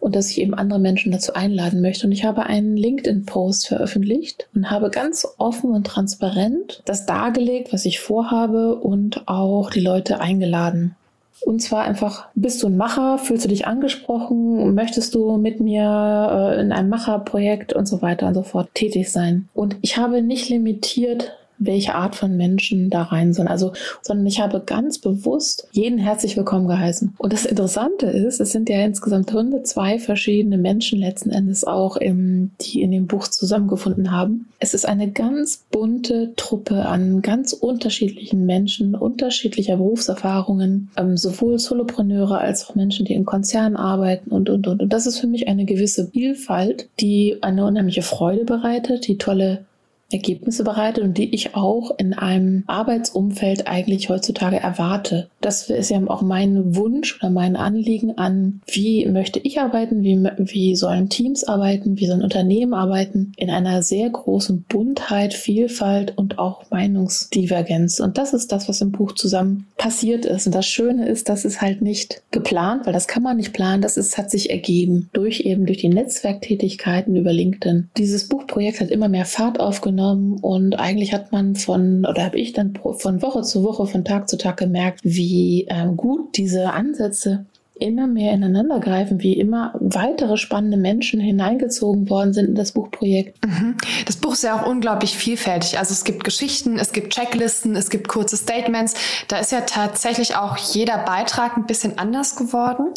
und 0.00 0.14
dass 0.16 0.30
ich 0.30 0.40
eben 0.40 0.54
andere 0.54 0.78
Menschen 0.78 1.12
dazu 1.12 1.34
einladen 1.34 1.80
möchte. 1.80 2.06
Und 2.06 2.12
ich 2.12 2.24
habe 2.24 2.44
einen 2.44 2.76
LinkedIn-Post 2.76 3.68
veröffentlicht 3.68 4.48
und 4.54 4.70
habe 4.70 4.90
ganz 4.90 5.26
offen 5.38 5.70
und 5.70 5.86
transparent 5.86 6.82
das 6.84 7.06
dargelegt, 7.06 7.72
was 7.72 7.84
ich 7.84 8.00
vorhabe 8.00 8.76
und 8.76 9.26
auch 9.26 9.70
die 9.70 9.80
Leute 9.80 10.20
eingeladen. 10.20 10.96
Und 11.44 11.60
zwar 11.60 11.84
einfach, 11.84 12.28
bist 12.34 12.62
du 12.62 12.68
ein 12.68 12.76
Macher, 12.76 13.18
fühlst 13.18 13.44
du 13.44 13.48
dich 13.48 13.66
angesprochen, 13.66 14.74
möchtest 14.74 15.14
du 15.14 15.36
mit 15.36 15.60
mir 15.60 16.54
äh, 16.54 16.60
in 16.60 16.72
einem 16.72 16.88
Macherprojekt 16.88 17.72
und 17.72 17.86
so 17.86 18.00
weiter 18.02 18.28
und 18.28 18.34
so 18.34 18.42
fort 18.42 18.68
tätig 18.72 19.10
sein. 19.10 19.48
Und 19.52 19.76
ich 19.82 19.98
habe 19.98 20.22
nicht 20.22 20.48
limitiert, 20.48 21.36
welche 21.58 21.94
Art 21.94 22.16
von 22.16 22.36
Menschen 22.36 22.90
da 22.90 23.02
rein 23.02 23.32
sollen. 23.32 23.48
Also, 23.48 23.72
sondern 24.02 24.26
ich 24.26 24.40
habe 24.40 24.62
ganz 24.64 24.98
bewusst 24.98 25.68
jeden 25.72 25.98
herzlich 25.98 26.36
willkommen 26.36 26.68
geheißen. 26.68 27.14
Und 27.18 27.32
das 27.32 27.44
Interessante 27.44 28.06
ist, 28.06 28.40
es 28.40 28.52
sind 28.52 28.68
ja 28.68 28.84
insgesamt 28.84 29.28
102 29.28 29.98
verschiedene 29.98 30.58
Menschen 30.58 30.98
letzten 30.98 31.30
Endes 31.30 31.64
auch, 31.64 31.96
im, 31.96 32.50
die 32.60 32.82
in 32.82 32.90
dem 32.90 33.06
Buch 33.06 33.28
zusammengefunden 33.28 34.10
haben. 34.10 34.48
Es 34.58 34.74
ist 34.74 34.86
eine 34.86 35.10
ganz 35.10 35.64
bunte 35.70 36.32
Truppe 36.36 36.86
an 36.86 37.22
ganz 37.22 37.52
unterschiedlichen 37.52 38.46
Menschen, 38.46 38.94
unterschiedlicher 38.94 39.76
Berufserfahrungen, 39.76 40.90
ähm, 40.96 41.16
sowohl 41.16 41.58
Solopreneure 41.58 42.38
als 42.38 42.68
auch 42.68 42.74
Menschen, 42.74 43.06
die 43.06 43.14
in 43.14 43.24
Konzernen 43.24 43.76
arbeiten 43.76 44.30
und, 44.30 44.50
und, 44.50 44.66
und. 44.66 44.82
Und 44.82 44.92
das 44.92 45.06
ist 45.06 45.18
für 45.18 45.26
mich 45.26 45.48
eine 45.48 45.64
gewisse 45.64 46.08
Vielfalt, 46.08 46.88
die 47.00 47.38
eine 47.42 47.64
unheimliche 47.64 48.02
Freude 48.02 48.44
bereitet, 48.44 49.06
die 49.06 49.18
tolle 49.18 49.64
Ergebnisse 50.14 50.62
bereitet 50.62 51.02
und 51.02 51.18
die 51.18 51.34
ich 51.34 51.54
auch 51.54 51.90
in 51.98 52.14
einem 52.14 52.62
Arbeitsumfeld 52.68 53.66
eigentlich 53.66 54.08
heutzutage 54.08 54.58
erwarte. 54.58 55.28
Das 55.40 55.68
ist 55.68 55.90
ja 55.90 56.00
auch 56.06 56.22
mein 56.22 56.76
Wunsch 56.76 57.18
oder 57.18 57.30
mein 57.30 57.56
Anliegen 57.56 58.16
an, 58.16 58.62
wie 58.66 59.06
möchte 59.06 59.40
ich 59.40 59.60
arbeiten, 59.60 60.02
wie, 60.02 60.16
wie 60.38 60.76
sollen 60.76 61.08
Teams 61.08 61.44
arbeiten, 61.44 61.98
wie 61.98 62.06
sollen 62.06 62.22
Unternehmen 62.22 62.74
arbeiten, 62.74 63.32
in 63.36 63.50
einer 63.50 63.82
sehr 63.82 64.08
großen 64.08 64.64
Buntheit, 64.68 65.34
Vielfalt 65.34 66.16
und 66.16 66.38
auch 66.38 66.70
Meinungsdivergenz. 66.70 67.98
Und 67.98 68.16
das 68.16 68.32
ist 68.32 68.52
das, 68.52 68.68
was 68.68 68.80
im 68.80 68.92
Buch 68.92 69.12
zusammen 69.12 69.66
passiert 69.76 70.24
ist. 70.24 70.46
Und 70.46 70.54
das 70.54 70.66
Schöne 70.66 71.08
ist, 71.08 71.28
dass 71.28 71.44
es 71.44 71.60
halt 71.60 71.82
nicht 71.82 72.22
geplant, 72.30 72.86
weil 72.86 72.92
das 72.92 73.08
kann 73.08 73.22
man 73.24 73.36
nicht 73.36 73.52
planen, 73.52 73.82
das 73.82 73.96
ist, 73.96 74.16
hat 74.16 74.30
sich 74.30 74.50
ergeben 74.50 75.10
durch 75.12 75.40
eben 75.40 75.66
durch 75.66 75.78
die 75.78 75.88
Netzwerktätigkeiten 75.88 77.16
über 77.16 77.32
LinkedIn. 77.32 77.90
Dieses 77.96 78.28
Buchprojekt 78.28 78.80
hat 78.80 78.90
immer 78.90 79.08
mehr 79.08 79.24
Fahrt 79.24 79.58
aufgenommen 79.58 80.03
genommen 80.03 80.03
und 80.12 80.74
eigentlich 80.78 81.12
hat 81.12 81.32
man 81.32 81.56
von, 81.56 82.04
oder 82.04 82.24
habe 82.24 82.38
ich 82.38 82.52
dann 82.52 82.78
von 82.96 83.22
Woche 83.22 83.42
zu 83.42 83.62
Woche, 83.62 83.86
von 83.86 84.04
Tag 84.04 84.28
zu 84.28 84.36
Tag 84.36 84.56
gemerkt, 84.58 85.00
wie 85.02 85.66
ähm, 85.68 85.96
gut 85.96 86.36
diese 86.36 86.72
Ansätze 86.72 87.46
immer 87.78 88.06
mehr 88.06 88.32
ineinander 88.32 88.78
greifen, 88.78 89.20
wie 89.20 89.32
immer 89.34 89.74
weitere 89.80 90.36
spannende 90.36 90.76
Menschen 90.76 91.18
hineingezogen 91.18 92.08
worden 92.08 92.32
sind 92.32 92.50
in 92.50 92.54
das 92.54 92.72
Buchprojekt. 92.72 93.44
Mhm. 93.44 93.76
Das 94.06 94.16
Buch 94.16 94.34
ist 94.34 94.44
ja 94.44 94.60
auch 94.60 94.66
unglaublich 94.66 95.16
vielfältig. 95.16 95.78
Also 95.78 95.92
es 95.92 96.04
gibt 96.04 96.22
Geschichten, 96.22 96.78
es 96.78 96.92
gibt 96.92 97.12
Checklisten, 97.12 97.74
es 97.74 97.90
gibt 97.90 98.06
kurze 98.06 98.36
Statements. 98.36 98.94
Da 99.26 99.38
ist 99.38 99.50
ja 99.50 99.62
tatsächlich 99.62 100.36
auch 100.36 100.56
jeder 100.56 100.98
Beitrag 100.98 101.56
ein 101.56 101.66
bisschen 101.66 101.98
anders 101.98 102.36
geworden. 102.36 102.94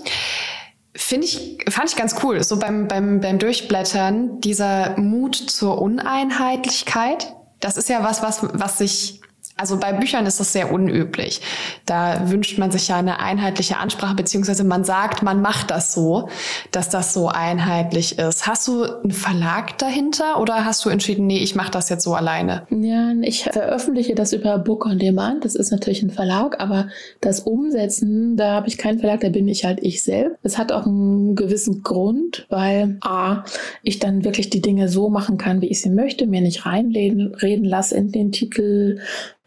Finde 0.97 1.27
ich, 1.27 1.59
fand 1.69 1.91
ich 1.91 1.95
ganz 1.95 2.15
cool. 2.23 2.43
So 2.43 2.57
beim, 2.57 2.87
beim, 2.87 3.21
beim 3.21 3.37
Durchblättern, 3.37 4.41
dieser 4.41 4.97
Mut 4.97 5.35
zur 5.35 5.79
Uneinheitlichkeit. 5.79 7.35
Das 7.59 7.77
ist 7.77 7.87
ja 7.87 8.03
was, 8.03 8.23
was, 8.23 8.41
was 8.41 8.79
sich 8.79 9.21
also 9.57 9.77
bei 9.77 9.93
Büchern 9.93 10.25
ist 10.25 10.39
das 10.39 10.53
sehr 10.53 10.71
unüblich. 10.71 11.41
Da 11.85 12.29
wünscht 12.29 12.57
man 12.57 12.71
sich 12.71 12.87
ja 12.87 12.97
eine 12.97 13.19
einheitliche 13.19 13.77
Ansprache, 13.77 14.15
beziehungsweise 14.15 14.63
man 14.63 14.83
sagt, 14.83 15.23
man 15.23 15.41
macht 15.41 15.71
das 15.71 15.93
so, 15.93 16.29
dass 16.71 16.89
das 16.89 17.13
so 17.13 17.27
einheitlich 17.27 18.19
ist. 18.19 18.47
Hast 18.47 18.67
du 18.67 18.83
einen 18.83 19.11
Verlag 19.11 19.77
dahinter 19.79 20.39
oder 20.39 20.65
hast 20.65 20.85
du 20.85 20.89
entschieden, 20.89 21.27
nee, 21.27 21.39
ich 21.39 21.55
mache 21.55 21.71
das 21.71 21.89
jetzt 21.89 22.03
so 22.03 22.13
alleine? 22.13 22.67
Ja, 22.69 23.11
ich 23.21 23.43
veröffentliche 23.43 24.15
das 24.15 24.33
über 24.33 24.59
Book 24.59 24.85
on 24.85 24.99
Demand. 24.99 25.43
Das 25.43 25.55
ist 25.55 25.71
natürlich 25.71 26.03
ein 26.03 26.11
Verlag, 26.11 26.59
aber 26.59 26.89
das 27.21 27.39
Umsetzen, 27.39 28.37
da 28.37 28.51
habe 28.51 28.67
ich 28.67 28.77
keinen 28.77 28.99
Verlag, 28.99 29.21
da 29.21 29.29
bin 29.29 29.47
ich 29.47 29.65
halt 29.65 29.79
ich 29.81 30.03
selbst. 30.03 30.37
Es 30.43 30.57
hat 30.57 30.71
auch 30.71 30.85
einen 30.85 31.35
gewissen 31.35 31.81
Grund, 31.83 32.45
weil 32.49 32.97
A, 33.01 33.43
ich 33.81 33.99
dann 33.99 34.23
wirklich 34.23 34.49
die 34.49 34.61
Dinge 34.61 34.89
so 34.89 35.09
machen 35.09 35.37
kann, 35.37 35.61
wie 35.61 35.67
ich 35.67 35.81
sie 35.81 35.89
möchte, 35.89 36.27
mir 36.27 36.41
nicht 36.41 36.65
reinreden 36.65 37.33
reden 37.41 37.65
lasse 37.65 37.95
in 37.95 38.11
den 38.11 38.31
Titel, 38.31 38.99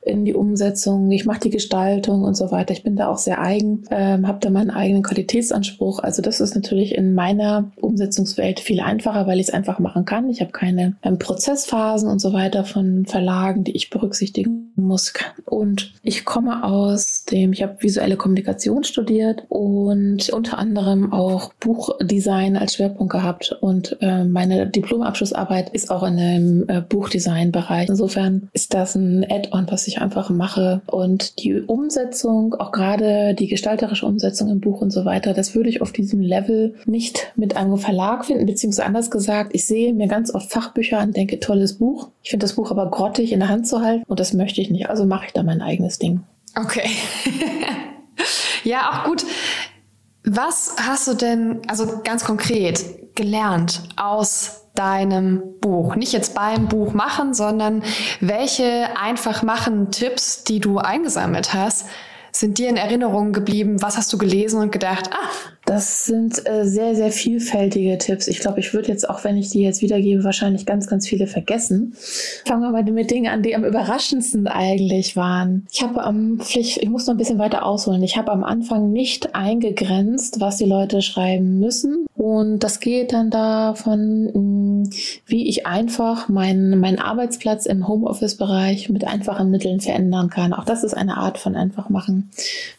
in 0.02 0.24
die 0.24 0.34
Umsetzung, 0.34 1.10
ich 1.10 1.26
mache 1.26 1.40
die 1.40 1.50
Gestaltung 1.50 2.22
und 2.22 2.34
so 2.34 2.50
weiter. 2.50 2.72
Ich 2.72 2.82
bin 2.82 2.96
da 2.96 3.08
auch 3.08 3.18
sehr 3.18 3.40
eigen, 3.40 3.84
ähm, 3.90 4.26
habe 4.26 4.38
da 4.40 4.48
meinen 4.48 4.70
eigenen 4.70 5.02
Qualitätsanspruch. 5.02 5.98
Also 5.98 6.22
das 6.22 6.40
ist 6.40 6.54
natürlich 6.54 6.94
in 6.94 7.14
meiner 7.14 7.70
Umsetzungswelt 7.76 8.60
viel 8.60 8.80
einfacher, 8.80 9.26
weil 9.26 9.40
ich 9.40 9.48
es 9.48 9.54
einfach 9.54 9.78
machen 9.78 10.06
kann. 10.06 10.30
Ich 10.30 10.40
habe 10.40 10.52
keine 10.52 10.96
ähm, 11.02 11.18
Prozessphasen 11.18 12.08
und 12.08 12.18
so 12.18 12.32
weiter 12.32 12.64
von 12.64 13.04
Verlagen, 13.04 13.64
die 13.64 13.72
ich 13.72 13.90
berücksichtigen 13.90 14.69
muss. 14.82 15.12
Und 15.44 15.92
ich 16.02 16.24
komme 16.24 16.64
aus 16.64 17.24
dem, 17.24 17.52
ich 17.52 17.62
habe 17.62 17.76
visuelle 17.80 18.16
Kommunikation 18.16 18.84
studiert 18.84 19.44
und 19.48 20.30
unter 20.30 20.58
anderem 20.58 21.12
auch 21.12 21.52
Buchdesign 21.60 22.56
als 22.56 22.74
Schwerpunkt 22.74 23.12
gehabt. 23.12 23.56
Und 23.60 23.96
äh, 24.00 24.24
meine 24.24 24.66
Diplomabschlussarbeit 24.66 25.70
ist 25.70 25.90
auch 25.90 26.02
in 26.02 26.16
dem 26.16 26.64
äh, 26.68 26.80
Buchdesign-Bereich. 26.80 27.88
Insofern 27.88 28.48
ist 28.52 28.74
das 28.74 28.94
ein 28.94 29.24
Add-on, 29.28 29.66
was 29.70 29.86
ich 29.86 30.00
einfach 30.00 30.30
mache. 30.30 30.82
Und 30.86 31.42
die 31.42 31.60
Umsetzung, 31.60 32.54
auch 32.54 32.72
gerade 32.72 33.34
die 33.34 33.48
gestalterische 33.48 34.06
Umsetzung 34.06 34.48
im 34.48 34.60
Buch 34.60 34.80
und 34.80 34.90
so 34.90 35.04
weiter, 35.04 35.34
das 35.34 35.54
würde 35.54 35.68
ich 35.68 35.82
auf 35.82 35.92
diesem 35.92 36.20
Level 36.20 36.74
nicht 36.86 37.32
mit 37.36 37.56
einem 37.56 37.76
Verlag 37.76 38.24
finden, 38.24 38.46
beziehungsweise 38.46 38.86
anders 38.86 39.10
gesagt, 39.10 39.50
ich 39.54 39.66
sehe 39.66 39.92
mir 39.92 40.08
ganz 40.08 40.34
oft 40.34 40.50
Fachbücher 40.50 40.98
an, 40.98 41.12
denke, 41.12 41.40
tolles 41.40 41.74
Buch. 41.74 42.08
Ich 42.22 42.30
finde 42.30 42.44
das 42.44 42.54
Buch 42.54 42.70
aber 42.70 42.90
grottig 42.90 43.32
in 43.32 43.40
der 43.40 43.48
Hand 43.48 43.66
zu 43.66 43.80
halten 43.80 44.04
und 44.06 44.20
das 44.20 44.32
möchte 44.32 44.60
ich 44.60 44.69
nicht. 44.70 44.88
Also 44.88 45.04
mache 45.04 45.26
ich 45.26 45.32
da 45.32 45.42
mein 45.42 45.60
eigenes 45.60 45.98
Ding. 45.98 46.24
Okay. 46.56 46.90
ja, 48.64 48.90
auch 48.90 49.04
gut. 49.04 49.24
Was 50.24 50.76
hast 50.80 51.08
du 51.08 51.14
denn, 51.14 51.60
also 51.68 52.00
ganz 52.04 52.24
konkret, 52.24 53.14
gelernt 53.14 53.82
aus 53.96 54.66
deinem 54.74 55.42
Buch? 55.60 55.96
Nicht 55.96 56.12
jetzt 56.12 56.34
beim 56.34 56.68
Buch 56.68 56.92
machen, 56.92 57.34
sondern 57.34 57.82
welche 58.20 58.88
einfach 59.00 59.42
machen 59.42 59.90
Tipps, 59.90 60.44
die 60.44 60.60
du 60.60 60.78
eingesammelt 60.78 61.54
hast, 61.54 61.86
sind 62.32 62.58
dir 62.58 62.68
in 62.68 62.76
Erinnerung 62.76 63.32
geblieben? 63.32 63.82
Was 63.82 63.96
hast 63.96 64.12
du 64.12 64.18
gelesen 64.18 64.60
und 64.60 64.72
gedacht, 64.72 65.10
ah, 65.12 65.28
das 65.70 66.04
sind 66.04 66.48
äh, 66.48 66.66
sehr, 66.66 66.96
sehr 66.96 67.12
vielfältige 67.12 67.96
Tipps. 67.96 68.26
Ich 68.26 68.40
glaube, 68.40 68.58
ich 68.58 68.74
würde 68.74 68.88
jetzt, 68.88 69.08
auch 69.08 69.22
wenn 69.22 69.36
ich 69.36 69.50
die 69.50 69.62
jetzt 69.62 69.82
wiedergebe, 69.82 70.24
wahrscheinlich 70.24 70.66
ganz, 70.66 70.88
ganz 70.88 71.06
viele 71.06 71.28
vergessen. 71.28 71.94
Fangen 72.44 72.62
wir 72.62 72.72
mal 72.72 72.82
mit 72.82 73.12
Dingen 73.12 73.32
an, 73.32 73.44
die 73.44 73.54
am 73.54 73.64
überraschendsten 73.64 74.48
eigentlich 74.48 75.14
waren. 75.14 75.68
Ich 75.70 75.80
habe 75.80 76.02
am, 76.02 76.40
Pflicht, 76.40 76.78
ich 76.78 76.90
muss 76.90 77.06
noch 77.06 77.14
ein 77.14 77.18
bisschen 77.18 77.38
weiter 77.38 77.64
ausholen. 77.64 78.02
Ich 78.02 78.16
habe 78.16 78.32
am 78.32 78.42
Anfang 78.42 78.90
nicht 78.90 79.36
eingegrenzt, 79.36 80.40
was 80.40 80.56
die 80.56 80.64
Leute 80.64 81.02
schreiben 81.02 81.60
müssen. 81.60 82.04
Und 82.16 82.64
das 82.64 82.80
geht 82.80 83.12
dann 83.12 83.30
davon, 83.30 84.28
hm, 84.34 84.90
wie 85.26 85.48
ich 85.48 85.68
einfach 85.68 86.28
meinen, 86.28 86.80
meinen 86.80 86.98
Arbeitsplatz 86.98 87.66
im 87.66 87.86
Homeoffice-Bereich 87.86 88.88
mit 88.88 89.06
einfachen 89.06 89.52
Mitteln 89.52 89.80
verändern 89.80 90.30
kann. 90.30 90.52
Auch 90.52 90.64
das 90.64 90.82
ist 90.82 90.94
eine 90.94 91.16
Art 91.16 91.38
von 91.38 91.54
einfach 91.54 91.90
machen. 91.90 92.28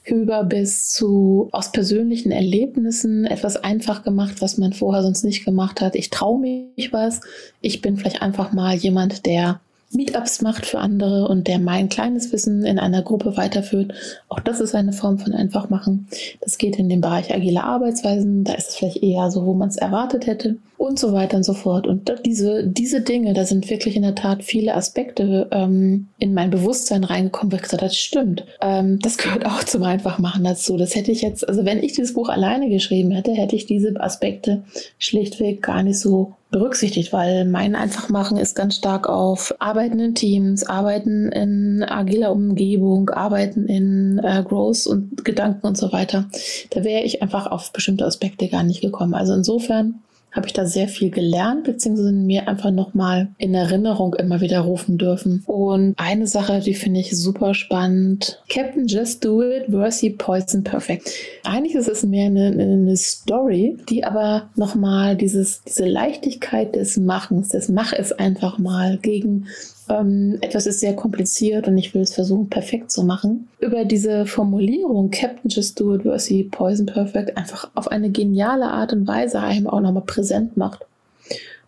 Über 0.04 0.44
bis 0.44 0.90
zu 0.90 1.48
aus 1.54 1.72
persönlichen 1.72 2.32
Erlebnissen 2.32 2.81
Ergebnissen 2.82 3.26
etwas 3.26 3.58
einfach 3.58 4.04
gemacht, 4.04 4.42
was 4.42 4.58
man 4.58 4.74
vorher 4.74 5.04
sonst 5.04 5.24
nicht 5.24 5.46
gemacht 5.46 5.82
hat. 5.82 5.96
Ich 5.96 6.10
traue 6.10 6.40
mich 6.40 6.92
was. 6.92 7.22
Ich 7.62 7.82
bin 7.82 7.96
vielleicht 7.96 8.24
einfach 8.24 8.54
mal 8.54 8.76
jemand, 8.76 9.26
der 9.28 9.60
Meetups 9.94 10.42
macht 10.42 10.66
für 10.66 10.80
andere 10.80 11.28
und 11.28 11.48
der 11.48 11.60
mein 11.60 11.90
kleines 11.90 12.32
Wissen 12.32 12.66
in 12.66 12.80
einer 12.80 13.02
Gruppe 13.02 13.38
weiterführt. 13.38 13.94
Auch 14.30 14.40
das 14.40 14.60
ist 14.60 14.74
eine 14.74 14.94
Form 14.94 15.20
von 15.20 15.34
Einfachmachen. 15.34 16.08
Das 16.40 16.58
geht 16.58 16.78
in 16.78 16.90
den 16.90 17.02
Bereich 17.02 17.34
agile 17.34 17.64
Arbeitsweisen. 17.64 18.44
Da 18.44 18.54
ist 18.54 18.70
es 18.70 18.76
vielleicht 18.76 19.04
eher 19.04 19.30
so, 19.32 19.46
wo 19.46 19.54
man 19.54 19.70
es 19.70 19.78
erwartet 19.78 20.28
hätte 20.28 20.58
und 20.78 20.98
so 20.98 21.14
weiter 21.14 21.38
und 21.38 21.44
so 21.44 21.54
fort. 21.54 21.86
Und 21.86 22.12
diese, 22.26 22.66
diese 22.66 23.02
Dinge, 23.02 23.34
da 23.34 23.46
sind 23.46 23.70
wirklich 23.70 23.96
in 23.96 24.02
der 24.02 24.16
Tat 24.16 24.44
viele 24.44 24.76
Aspekte 24.76 25.48
ähm, 25.52 26.08
in 26.18 26.34
mein 26.34 26.50
Bewusstsein 26.50 27.04
reingekommen, 27.04 27.52
wo 27.52 27.56
ich 27.58 27.62
gesagt 27.62 27.82
habe, 27.82 27.90
das 27.90 27.98
stimmt. 27.98 28.46
Ähm, 28.62 28.98
das 29.00 29.18
gehört 29.18 29.46
auch 29.46 29.64
zum 29.64 29.84
Einfachmachen 29.84 30.44
dazu. 30.44 30.78
Das 30.78 30.96
hätte 30.96 31.12
ich 31.12 31.22
jetzt, 31.22 31.48
also 31.48 31.66
wenn 31.66 31.84
ich 31.84 31.94
dieses 31.94 32.14
Buch 32.14 32.30
alleine 32.30 32.70
geschrieben 32.70 33.12
hätte, 33.12 33.32
hätte 33.32 33.56
ich 33.56 33.68
diese 33.68 34.00
Aspekte 34.02 34.64
schlichtweg 34.98 35.62
gar 35.62 35.84
nicht 35.84 36.00
so 36.00 36.34
berücksichtigt, 36.52 37.14
weil 37.14 37.46
mein 37.46 37.76
Einfachmachen 37.76 38.38
ist 38.38 38.56
ganz 38.56 38.76
stark 38.76 39.08
auf 39.08 39.56
Arbeiten 39.60 40.00
in 40.00 40.16
Teams, 40.16 40.64
Arbeiten 40.64 41.32
in 41.32 41.84
agiler 41.84 42.32
Umgebung, 42.34 43.10
Arbeiten 43.10 43.68
in 43.68 44.20
äh, 44.20 44.44
Growth 44.48 44.86
und 44.86 45.24
Gedanken 45.24 45.66
und 45.66 45.78
so 45.78 45.92
weiter. 45.94 46.30
Da 46.70 46.84
wäre 46.84 47.04
ich 47.04 47.22
einfach 47.22 47.48
auf 47.48 47.72
bestimmte 47.72 48.06
Aspekte 48.06 48.50
gar 48.50 48.64
nicht 48.64 48.82
gekommen. 48.82 49.14
Also 49.14 49.34
insofern 49.34 50.02
habe 50.32 50.48
ich 50.48 50.54
da 50.54 50.66
sehr 50.66 50.88
viel 50.88 51.12
gelernt, 51.12 51.66
beziehungsweise 51.66 52.12
mir 52.14 52.48
einfach 52.48 52.72
nochmal 52.72 53.30
in 53.38 53.54
Erinnerung 53.54 54.16
immer 54.16 54.42
wieder 54.42 54.62
rufen 54.62 54.98
dürfen. 54.98 55.44
Und 55.46 55.94
eine 55.98 56.28
Sache, 56.28 56.62
die 56.62 56.74
finde 56.74 57.02
ich 57.02 57.18
super 57.18 57.54
spannend. 57.54 58.42
Captain 58.50 58.88
Just 58.88 59.24
Do 59.26 59.42
It 59.44 59.66
versus 59.70 60.18
Poison 60.18 60.64
Perfect. 60.64 61.12
Eigentlich 61.44 61.76
ist 61.76 61.90
es 61.90 62.04
mehr 62.04 62.28
eine, 62.28 62.48
eine 62.48 62.96
Story, 62.96 63.78
die 63.90 64.04
aber 64.04 64.50
nochmal 64.56 65.18
dieses, 65.18 65.64
diese 65.64 65.86
Leichtigkeit 65.86 66.76
des 66.76 66.98
Machens, 66.98 67.50
des 67.50 67.70
Mach 67.70 67.94
es 67.94 68.12
einfach 68.14 68.58
mal 68.58 68.98
gegen 69.02 69.48
ähm, 69.92 70.38
etwas 70.42 70.66
ist 70.66 70.80
sehr 70.80 70.96
kompliziert 70.96 71.68
und 71.68 71.78
ich 71.78 71.94
will 71.94 72.02
es 72.02 72.14
versuchen, 72.14 72.50
perfekt 72.50 72.92
zu 72.92 73.04
machen. 73.04 73.48
Über 73.60 73.86
diese 73.86 74.26
Formulierung 74.26 75.12
Captain 75.12 75.50
Just 75.50 75.80
Do 75.80 75.96
It 75.96 76.04
versus 76.04 76.50
Poison 76.50 76.86
Perfect 76.86 77.38
einfach 77.38 77.70
auf 77.76 77.90
eine 77.90 78.10
geniale 78.10 78.66
Art 78.66 78.94
und 78.94 79.08
Weise 79.08 79.42
einem 79.42 79.68
auch 79.68 79.82
nochmal 79.82 80.04
präsent 80.06 80.58
macht. 80.58 80.86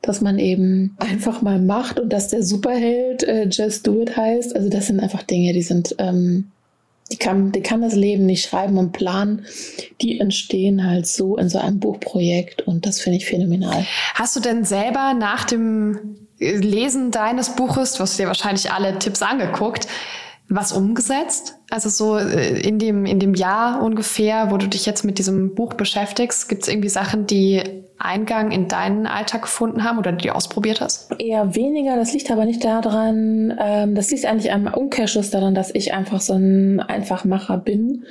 Dass 0.01 0.21
man 0.21 0.39
eben 0.39 0.97
einfach 0.99 1.41
mal 1.41 1.59
macht 1.59 1.99
und 1.99 2.11
dass 2.11 2.27
der 2.27 2.43
Superheld 2.43 3.23
äh, 3.23 3.47
Just 3.49 3.87
Do 3.87 4.01
It 4.01 4.17
heißt. 4.17 4.55
Also 4.55 4.69
das 4.69 4.87
sind 4.87 4.99
einfach 4.99 5.23
Dinge, 5.23 5.53
die 5.53 5.61
sind 5.61 5.95
ähm, 5.97 6.51
die 7.11 7.17
kann, 7.17 7.51
die 7.51 7.61
kann 7.61 7.81
das 7.81 7.93
Leben 7.93 8.25
nicht 8.25 8.47
schreiben 8.47 8.77
und 8.77 8.91
planen. 8.91 9.45
Die 10.01 10.19
entstehen 10.19 10.85
halt 10.85 11.05
so 11.05 11.37
in 11.37 11.49
so 11.49 11.59
einem 11.59 11.79
Buchprojekt 11.79 12.61
und 12.63 12.85
das 12.85 12.99
finde 12.99 13.17
ich 13.17 13.25
phänomenal. 13.25 13.85
Hast 14.15 14.35
du 14.35 14.39
denn 14.39 14.63
selber 14.63 15.13
nach 15.13 15.43
dem 15.43 16.15
Lesen 16.51 17.11
deines 17.11 17.55
Buches, 17.55 17.93
du 17.93 17.99
hast 18.01 18.19
dir 18.19 18.27
wahrscheinlich 18.27 18.71
alle 18.71 18.99
Tipps 18.99 19.21
angeguckt, 19.21 19.87
was 20.49 20.71
umgesetzt? 20.71 21.59
Also 21.69 21.89
so 21.89 22.17
äh, 22.17 22.59
in 22.59 22.77
dem, 22.79 23.05
in 23.05 23.19
dem 23.19 23.33
Jahr 23.33 23.81
ungefähr, 23.81 24.51
wo 24.51 24.57
du 24.57 24.67
dich 24.67 24.85
jetzt 24.85 25.03
mit 25.03 25.17
diesem 25.17 25.55
Buch 25.55 25.73
beschäftigst, 25.73 26.49
gibt 26.49 26.63
es 26.63 26.67
irgendwie 26.67 26.89
Sachen, 26.89 27.25
die 27.25 27.63
Eingang 27.97 28.51
in 28.51 28.67
deinen 28.67 29.07
Alltag 29.07 29.43
gefunden 29.43 29.83
haben 29.83 29.97
oder 29.97 30.11
die 30.11 30.27
du 30.27 30.35
ausprobiert 30.35 30.81
hast? 30.81 31.09
Eher 31.19 31.55
weniger. 31.55 31.95
Das 31.95 32.13
liegt 32.13 32.29
aber 32.29 32.45
nicht 32.45 32.63
daran, 32.63 33.57
ähm, 33.59 33.95
das 33.95 34.11
liegt 34.11 34.25
eigentlich 34.25 34.51
am 34.51 34.67
Umkehrschluss 34.67 35.31
daran, 35.31 35.55
dass 35.55 35.73
ich 35.73 35.93
einfach 35.93 36.19
so 36.19 36.33
ein 36.33 36.81
Einfachmacher 36.81 37.57
bin 37.57 38.05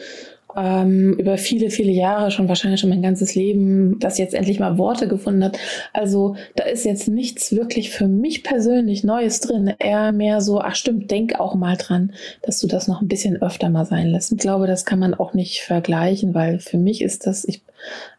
ähm, 0.57 1.15
über 1.15 1.39
viele, 1.39 1.71
viele 1.71 1.93
Jahre, 1.93 2.31
schon 2.31 2.49
wahrscheinlich 2.49 2.81
schon 2.81 2.91
mein 2.91 3.03
ganzes 3.03 3.35
Leben, 3.35 3.99
das 3.99 4.19
jetzt 4.19 4.35
endlich 4.35 4.59
mal 4.59 4.79
Worte 4.79 5.09
gefunden 5.09 5.45
hat. 5.45 5.59
Also 5.93 6.37
da 6.57 6.65
ist 6.65 6.85
jetzt 6.85 7.09
nichts 7.09 7.55
wirklich 7.55 7.91
für 7.91 8.09
mich 8.09 8.43
persönlich 8.43 9.05
Neues 9.05 9.41
drin. 9.41 9.75
Eher 9.79 10.13
mehr 10.13 10.41
so, 10.41 10.61
ach 10.61 10.75
stimmt, 10.75 11.11
denk 11.11 11.39
auch 11.39 11.55
mal 11.55 11.77
dran, 11.77 12.13
dass 12.43 12.61
du 12.61 12.67
das 12.67 12.89
noch 12.89 13.03
ein 13.03 13.09
bisschen 13.09 13.41
öfter 13.43 13.71
mal 13.71 13.85
sein 13.85 14.09
lässt. 14.09 14.33
Ich 14.33 14.39
glaube, 14.39 14.67
das 14.67 14.85
kann 14.85 14.99
man 14.99 15.15
auch 15.15 15.35
nicht 15.35 15.61
vergleichen, 15.61 16.35
weil 16.35 16.59
für 16.59 16.79
mich 16.79 17.03
ist 17.03 17.27
das, 17.27 17.45
ich 17.45 17.63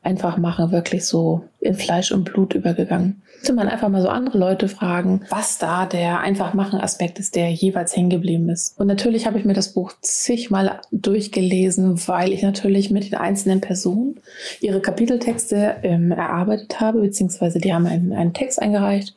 einfach 0.02 0.38
machen, 0.38 0.72
wirklich 0.72 1.06
so 1.06 1.44
in 1.60 1.76
Fleisch 1.76 2.12
und 2.12 2.26
Blut 2.26 2.54
übergegangen. 2.54 3.23
Müsste 3.44 3.56
man 3.56 3.68
einfach 3.68 3.90
mal 3.90 4.02
so 4.02 4.08
andere 4.08 4.38
Leute 4.38 4.70
fragen, 4.70 5.26
was 5.30 5.58
da 5.58 5.86
der 5.86 6.22
einfach 6.22 6.54
machen 6.54 6.80
Aspekt 6.80 7.20
ist, 7.20 7.36
der 7.36 7.52
jeweils 7.52 7.94
hängen 7.94 8.10
geblieben 8.10 8.48
ist. 8.48 8.80
Und 8.80 8.88
natürlich 8.88 9.28
habe 9.28 9.38
ich 9.38 9.44
mir 9.44 9.54
das 9.54 9.74
Buch 9.74 9.92
zigmal 10.00 10.80
durchgelesen, 10.94 12.08
weil 12.08 12.32
ich 12.32 12.42
natürlich 12.42 12.90
mit 12.90 13.12
den 13.12 13.16
einzelnen 13.16 13.60
Personen 13.60 14.22
ihre 14.62 14.80
Kapiteltexte 14.80 15.76
ähm, 15.84 16.14
erarbeitet 16.14 16.80
habe, 16.80 17.02
beziehungsweise 17.02 17.60
die 17.60 17.74
haben 17.74 17.86
einen, 17.86 18.14
einen 18.14 18.34
Text 18.34 18.62
eingereicht 18.62 19.14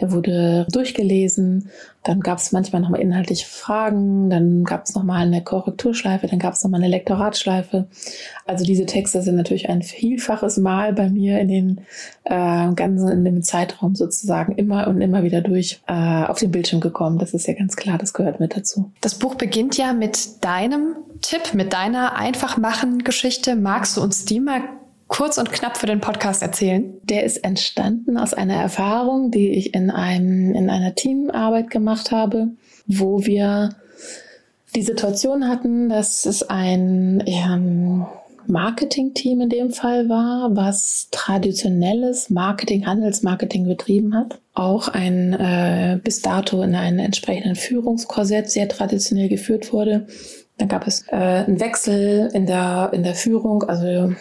der 0.00 0.12
wurde 0.12 0.66
durchgelesen. 0.70 1.70
Dann 2.04 2.20
gab 2.20 2.38
es 2.38 2.50
manchmal 2.50 2.82
nochmal 2.82 3.00
inhaltliche 3.00 3.46
Fragen. 3.46 4.28
Dann 4.28 4.64
gab 4.64 4.84
es 4.84 4.94
nochmal 4.94 5.26
eine 5.26 5.42
Korrekturschleife. 5.42 6.26
Dann 6.26 6.38
gab 6.38 6.54
es 6.54 6.64
nochmal 6.64 6.80
eine 6.80 6.90
Lektoratschleife. 6.90 7.86
Also 8.44 8.64
diese 8.64 8.86
Texte 8.86 9.22
sind 9.22 9.36
natürlich 9.36 9.68
ein 9.68 9.82
vielfaches 9.82 10.58
Mal 10.58 10.92
bei 10.92 11.08
mir 11.08 11.38
in 11.38 11.48
den 11.48 11.80
äh, 12.24 12.72
ganzen, 12.74 13.08
in 13.08 13.24
dem 13.24 13.42
Zeitraum 13.42 13.94
sozusagen 13.94 14.52
immer 14.56 14.88
und 14.88 15.00
immer 15.00 15.22
wieder 15.22 15.42
durch 15.42 15.80
äh, 15.86 16.24
auf 16.24 16.38
den 16.38 16.50
Bildschirm 16.50 16.80
gekommen. 16.80 17.18
Das 17.18 17.34
ist 17.34 17.46
ja 17.46 17.54
ganz 17.54 17.76
klar, 17.76 17.98
das 17.98 18.12
gehört 18.12 18.40
mit 18.40 18.56
dazu. 18.56 18.90
Das 19.00 19.14
Buch 19.14 19.36
beginnt 19.36 19.76
ja 19.76 19.92
mit 19.92 20.44
deinem 20.44 20.96
Tipp, 21.20 21.54
mit 21.54 21.72
deiner 21.72 22.16
Einfachmachen-Geschichte. 22.16 23.54
Magst 23.54 23.96
du 23.96 24.02
uns 24.02 24.24
die 24.24 24.40
mal 24.40 24.60
kurz 25.12 25.36
und 25.36 25.52
knapp 25.52 25.76
für 25.76 25.86
den 25.86 26.00
Podcast 26.00 26.40
erzählen? 26.40 26.94
Der 27.02 27.24
ist 27.24 27.44
entstanden 27.44 28.16
aus 28.16 28.32
einer 28.32 28.54
Erfahrung, 28.54 29.30
die 29.30 29.50
ich 29.50 29.74
in 29.74 29.90
einem, 29.90 30.54
in 30.54 30.70
einer 30.70 30.94
Teamarbeit 30.94 31.68
gemacht 31.68 32.10
habe, 32.10 32.48
wo 32.86 33.26
wir 33.26 33.76
die 34.74 34.82
Situation 34.82 35.48
hatten, 35.48 35.90
dass 35.90 36.24
es 36.24 36.48
ein 36.48 37.22
ähm, 37.26 38.06
Marketing-Team 38.46 39.42
in 39.42 39.48
dem 39.50 39.70
Fall 39.70 40.08
war, 40.08 40.56
was 40.56 41.08
traditionelles 41.10 42.30
Marketing, 42.30 42.86
Handelsmarketing 42.86 43.68
betrieben 43.68 44.16
hat. 44.16 44.40
Auch 44.54 44.88
ein 44.88 45.34
äh, 45.34 46.00
bis 46.02 46.22
dato 46.22 46.62
in 46.62 46.74
einem 46.74 47.00
entsprechenden 47.00 47.54
Führungskorsett 47.54 48.50
sehr 48.50 48.66
traditionell 48.66 49.28
geführt 49.28 49.74
wurde. 49.74 50.06
Dann 50.56 50.68
gab 50.68 50.86
es 50.86 51.04
äh, 51.08 51.16
einen 51.16 51.60
Wechsel 51.60 52.30
in 52.32 52.46
der, 52.46 52.90
in 52.94 53.02
der 53.02 53.14
Führung, 53.14 53.62
also 53.64 54.14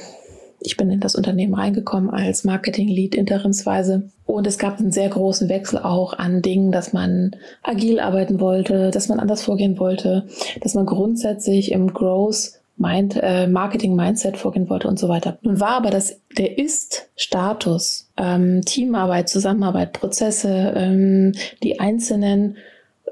ich 0.62 0.78
bin 0.78 0.92
in 0.92 1.00
das 1.00 1.16
Unternehmen 1.16 1.54
reingekommen 1.54 2.10
als 2.10 2.44
Marketing-Lead 2.44 3.16
interimsweise. 3.16 4.10
Und 4.26 4.48
es 4.48 4.58
gab 4.58 4.80
einen 4.80 4.92
sehr 4.92 5.10
großen 5.10 5.50
Wechsel 5.50 5.80
auch 5.80 6.14
an 6.14 6.42
Dingen, 6.42 6.72
dass 6.72 6.94
man 6.94 7.36
agil 7.64 8.00
arbeiten 8.00 8.40
wollte, 8.40 8.92
dass 8.92 9.10
man 9.10 9.20
anders 9.20 9.44
vorgehen 9.44 9.80
wollte, 9.80 10.28
dass 10.62 10.76
man 10.76 10.86
grundsätzlich 10.86 11.72
im 11.72 11.94
Growth 11.94 12.54
Mind, 12.78 13.20
äh, 13.22 13.48
Marketing 13.48 13.96
Mindset 13.96 14.38
vorgehen 14.38 14.70
wollte 14.70 14.88
und 14.88 14.98
so 14.98 15.08
weiter. 15.08 15.38
Nun 15.42 15.60
war 15.60 15.78
aber 15.78 15.92
das 15.92 16.20
der 16.38 16.58
Ist-Status, 16.58 18.10
ähm, 18.18 18.62
Teamarbeit, 18.66 19.30
Zusammenarbeit, 19.30 19.94
Prozesse, 19.94 20.74
ähm, 20.76 21.34
die 21.62 21.80
einzelnen 21.80 22.58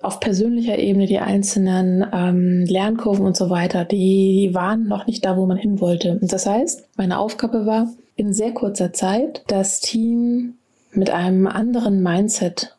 auf 0.01 0.19
persönlicher 0.19 0.77
Ebene 0.77 1.05
die 1.05 1.19
einzelnen 1.19 2.05
ähm, 2.13 2.65
Lernkurven 2.65 3.25
und 3.25 3.35
so 3.35 3.49
weiter, 3.49 3.85
die 3.85 4.51
waren 4.53 4.87
noch 4.87 5.07
nicht 5.07 5.25
da, 5.25 5.37
wo 5.37 5.45
man 5.45 5.57
hin 5.57 5.79
wollte. 5.79 6.19
Und 6.21 6.31
das 6.31 6.45
heißt, 6.45 6.87
meine 6.97 7.19
Aufgabe 7.19 7.65
war, 7.65 7.89
in 8.15 8.33
sehr 8.33 8.51
kurzer 8.51 8.93
Zeit 8.93 9.43
das 9.47 9.79
Team 9.79 10.55
mit 10.91 11.09
einem 11.09 11.47
anderen 11.47 12.01
Mindset 12.01 12.75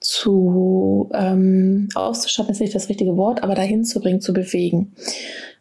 zu 0.00 1.10
ähm, 1.14 1.88
auszuschaffen, 1.94 2.52
ist 2.52 2.60
nicht 2.60 2.74
das 2.74 2.88
richtige 2.88 3.16
Wort, 3.16 3.42
aber 3.42 3.54
dahin 3.54 3.84
zu 3.84 4.00
bringen, 4.00 4.20
zu 4.20 4.32
bewegen. 4.32 4.92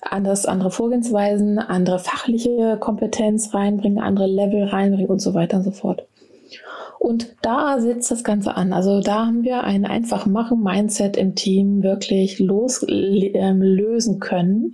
Anders, 0.02 0.46
andere 0.46 0.70
Vorgehensweisen, 0.70 1.60
andere 1.60 1.98
fachliche 1.98 2.78
Kompetenz 2.80 3.54
reinbringen, 3.54 4.00
andere 4.00 4.28
Level 4.28 4.66
reinbringen 4.66 5.10
und 5.10 5.20
so 5.20 5.34
weiter 5.34 5.58
und 5.58 5.64
so 5.64 5.72
fort. 5.72 6.06
Und 7.04 7.36
da 7.42 7.82
setzt 7.82 8.12
das 8.12 8.24
Ganze 8.24 8.56
an. 8.56 8.72
Also 8.72 9.02
da 9.02 9.26
haben 9.26 9.44
wir 9.44 9.66
ein 9.66 9.84
einfach 9.84 10.26
machen 10.26 10.64
Mindset 10.64 11.18
im 11.18 11.36
Team 11.36 11.84
wirklich 11.84 12.40
loslösen 12.40 14.14
ähm, 14.14 14.20
können 14.22 14.72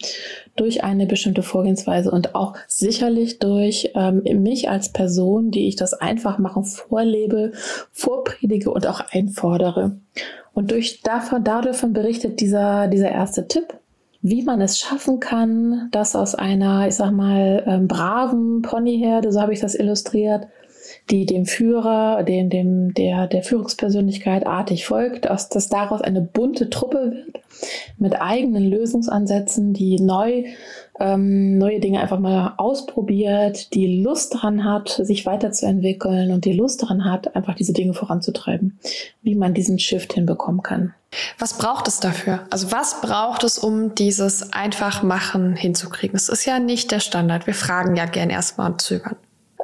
durch 0.55 0.83
eine 0.83 1.07
bestimmte 1.07 1.41
Vorgehensweise 1.41 2.11
und 2.11 2.35
auch 2.35 2.53
sicherlich 2.67 3.39
durch 3.39 3.93
ähm, 3.95 4.21
mich 4.43 4.69
als 4.69 4.93
Person, 4.93 5.49
die 5.49 5.67
ich 5.67 5.75
das 5.75 5.95
einfach 5.95 6.37
machen 6.37 6.65
vorlebe, 6.65 7.53
vorpredige 7.91 8.69
und 8.69 8.85
auch 8.85 9.01
einfordere. 9.09 9.97
Und 10.53 10.69
durch 10.69 11.01
davon, 11.01 11.43
davon 11.43 11.93
berichtet 11.93 12.41
dieser, 12.41 12.89
dieser 12.89 13.09
erste 13.09 13.47
Tipp, 13.47 13.73
wie 14.21 14.43
man 14.43 14.61
es 14.61 14.77
schaffen 14.77 15.19
kann, 15.19 15.89
dass 15.91 16.15
aus 16.15 16.35
einer, 16.35 16.87
ich 16.87 16.93
sag 16.93 17.09
mal, 17.09 17.63
ähm, 17.65 17.87
braven 17.87 18.61
Ponyherde, 18.61 19.31
so 19.31 19.41
habe 19.41 19.53
ich 19.53 19.61
das 19.61 19.73
illustriert, 19.73 20.45
die 21.09 21.25
dem 21.25 21.45
Führer, 21.45 22.23
den, 22.23 22.49
dem, 22.49 22.93
der, 22.93 23.27
der 23.27 23.43
Führungspersönlichkeit 23.43 24.45
artig 24.45 24.85
folgt, 24.85 25.25
dass, 25.25 25.49
dass 25.49 25.69
daraus 25.69 26.01
eine 26.01 26.21
bunte 26.21 26.69
Truppe 26.69 27.11
wird 27.11 27.43
mit 27.97 28.21
eigenen 28.21 28.65
Lösungsansätzen, 28.69 29.73
die 29.73 29.99
neu 29.99 30.43
ähm, 30.99 31.57
neue 31.57 31.79
Dinge 31.79 32.01
einfach 32.01 32.19
mal 32.19 32.53
ausprobiert, 32.57 33.73
die 33.73 34.01
Lust 34.01 34.35
daran 34.35 34.65
hat, 34.65 34.89
sich 34.89 35.25
weiterzuentwickeln 35.25 36.31
und 36.31 36.45
die 36.45 36.53
Lust 36.53 36.83
daran 36.83 37.05
hat, 37.05 37.35
einfach 37.35 37.55
diese 37.55 37.73
Dinge 37.73 37.93
voranzutreiben, 37.93 38.77
wie 39.21 39.35
man 39.35 39.53
diesen 39.53 39.79
Shift 39.79 40.13
hinbekommen 40.13 40.61
kann. 40.61 40.93
Was 41.39 41.57
braucht 41.57 41.87
es 41.87 41.99
dafür? 41.99 42.45
Also 42.49 42.71
was 42.71 43.01
braucht 43.01 43.43
es, 43.43 43.57
um 43.57 43.95
dieses 43.95 44.53
Einfachmachen 44.53 45.55
hinzukriegen? 45.55 46.15
Es 46.15 46.29
ist 46.29 46.45
ja 46.45 46.59
nicht 46.59 46.91
der 46.91 46.99
Standard. 46.99 47.47
Wir 47.47 47.55
fragen 47.55 47.95
ja 47.95 48.05
gern 48.05 48.29
erstmal 48.29 48.71
und 48.71 48.81
zögern. 48.81 49.15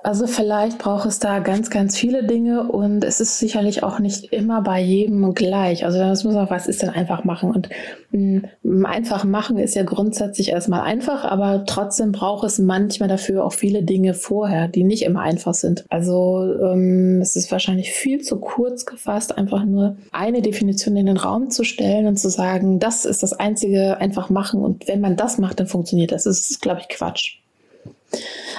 Also 0.06 0.28
vielleicht 0.28 0.78
braucht 0.78 1.08
es 1.08 1.18
da 1.18 1.40
ganz, 1.40 1.72
ganz 1.72 1.98
viele 1.98 2.24
Dinge 2.24 2.68
und 2.68 3.04
es 3.04 3.20
ist 3.20 3.40
sicherlich 3.40 3.82
auch 3.82 3.98
nicht 3.98 4.32
immer 4.32 4.62
bei 4.62 4.80
jedem 4.80 5.34
gleich. 5.34 5.84
Also 5.84 5.98
das 5.98 6.24
muss 6.24 6.36
man, 6.36 6.48
was 6.48 6.68
ist 6.68 6.84
denn 6.84 6.92
einfach 6.92 7.24
machen? 7.24 7.50
Und 7.50 7.70
mh, 8.12 8.44
hm, 8.62 8.86
einfach 8.86 9.24
machen 9.24 9.58
ist 9.58 9.74
ja 9.74 9.82
grundsätzlich 9.82 10.50
erstmal 10.50 10.82
einfach, 10.82 11.26
aber 11.26 11.66
trotzdem 11.66 12.12
braucht 12.12 12.46
es 12.46 12.60
manchmal 12.60 13.10
dafür 13.10 13.44
auch 13.44 13.54
viele 13.54 13.82
Dinge 13.82 14.14
vorher, 14.14 14.68
die 14.68 14.84
nicht 14.84 15.02
immer 15.02 15.22
einfach 15.22 15.56
sind. 15.56 15.86
Also 15.90 16.54
ähm, 16.62 17.20
es 17.20 17.36
ist 17.36 17.52
wahrscheinlich 17.52 17.92
viel 17.92 18.22
zu 18.22 18.40
kurz 18.40 18.86
gefasst, 18.86 19.36
einfach 19.36 19.66
nur 19.66 19.98
eine 20.12 20.44
Definition 20.44 20.98
in 20.98 21.08
den 21.08 21.18
Raum 21.18 21.50
zu 21.50 21.64
stellen 21.64 22.06
und 22.06 22.18
zu 22.18 22.30
sagen, 22.30 22.78
das 22.80 23.06
ist 23.06 23.24
das 23.24 23.34
einzige 23.34 23.98
einfach 23.98 24.30
machen 24.30 24.62
und 24.62 24.88
wenn 24.88 25.02
man 25.02 25.16
das 25.16 25.40
macht, 25.40 25.60
dann 25.60 25.66
funktioniert 25.66 26.12
das. 26.12 26.26
Das 26.26 26.52
ist, 26.52 26.62
glaube 26.62 26.82
ich, 26.82 26.96
Quatsch. 26.96 27.40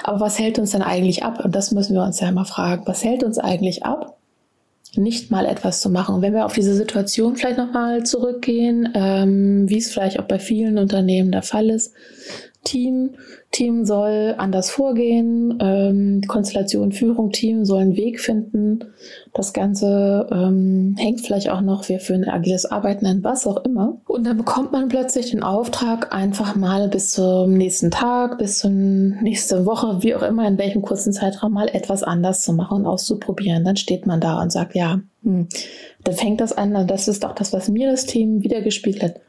Aber 0.03 0.19
was 0.19 0.39
hält 0.39 0.59
uns 0.59 0.71
denn 0.71 0.81
eigentlich 0.81 1.23
ab? 1.23 1.43
Und 1.43 1.55
das 1.55 1.71
müssen 1.71 1.93
wir 1.93 2.03
uns 2.03 2.19
ja 2.19 2.29
immer 2.29 2.45
fragen. 2.45 2.83
Was 2.85 3.03
hält 3.03 3.23
uns 3.23 3.37
eigentlich 3.39 3.85
ab, 3.85 4.17
nicht 4.95 5.31
mal 5.31 5.45
etwas 5.45 5.81
zu 5.81 5.89
machen? 5.89 6.15
Und 6.15 6.21
wenn 6.21 6.33
wir 6.33 6.45
auf 6.45 6.53
diese 6.53 6.73
Situation 6.75 7.35
vielleicht 7.35 7.57
nochmal 7.57 8.03
zurückgehen, 8.03 8.89
ähm, 8.93 9.69
wie 9.69 9.77
es 9.77 9.91
vielleicht 9.91 10.19
auch 10.19 10.25
bei 10.25 10.39
vielen 10.39 10.77
Unternehmen 10.77 11.31
der 11.31 11.43
Fall 11.43 11.69
ist, 11.69 11.93
Team. 12.67 13.11
Team 13.51 13.85
soll 13.85 14.35
anders 14.37 14.69
vorgehen. 14.69 15.57
Ähm, 15.61 16.21
Konstellation, 16.27 16.91
Führung, 16.91 17.31
Team 17.31 17.63
soll 17.63 17.79
einen 17.79 17.95
Weg 17.95 18.19
finden. 18.19 18.79
Das 19.33 19.53
Ganze 19.53 20.27
ähm, 20.29 20.95
hängt 20.97 21.21
vielleicht 21.21 21.49
auch 21.49 21.61
noch, 21.61 21.87
wir 21.87 22.01
für 22.01 22.13
ein 22.13 22.27
agiles 22.27 22.65
Arbeiten 22.65 23.05
an 23.05 23.23
was 23.23 23.47
auch 23.47 23.63
immer. 23.63 24.01
Und 24.05 24.25
dann 24.25 24.35
bekommt 24.35 24.73
man 24.73 24.89
plötzlich 24.89 25.31
den 25.31 25.43
Auftrag, 25.43 26.13
einfach 26.13 26.57
mal 26.57 26.89
bis 26.89 27.11
zum 27.11 27.53
nächsten 27.53 27.89
Tag, 27.89 28.37
bis 28.37 28.59
zur 28.59 28.71
nächsten 28.71 29.65
Woche, 29.65 30.03
wie 30.03 30.13
auch 30.13 30.23
immer, 30.23 30.45
in 30.45 30.57
welchem 30.57 30.81
kurzen 30.81 31.13
Zeitraum 31.13 31.53
mal 31.53 31.69
etwas 31.69 32.03
anders 32.03 32.41
zu 32.41 32.51
machen 32.51 32.79
und 32.79 32.85
auszuprobieren. 32.85 33.63
Dann 33.63 33.77
steht 33.77 34.05
man 34.05 34.19
da 34.19 34.41
und 34.41 34.51
sagt, 34.51 34.75
ja, 34.75 34.99
hm, 35.23 35.47
dann 36.03 36.15
fängt 36.15 36.41
das 36.41 36.51
an, 36.51 36.85
das 36.85 37.07
ist 37.07 37.23
auch 37.23 37.33
das, 37.33 37.53
was 37.53 37.69
mir 37.69 37.89
das 37.89 38.05
Team 38.05 38.43
wiedergespiegelt 38.43 39.03
hat 39.03 39.21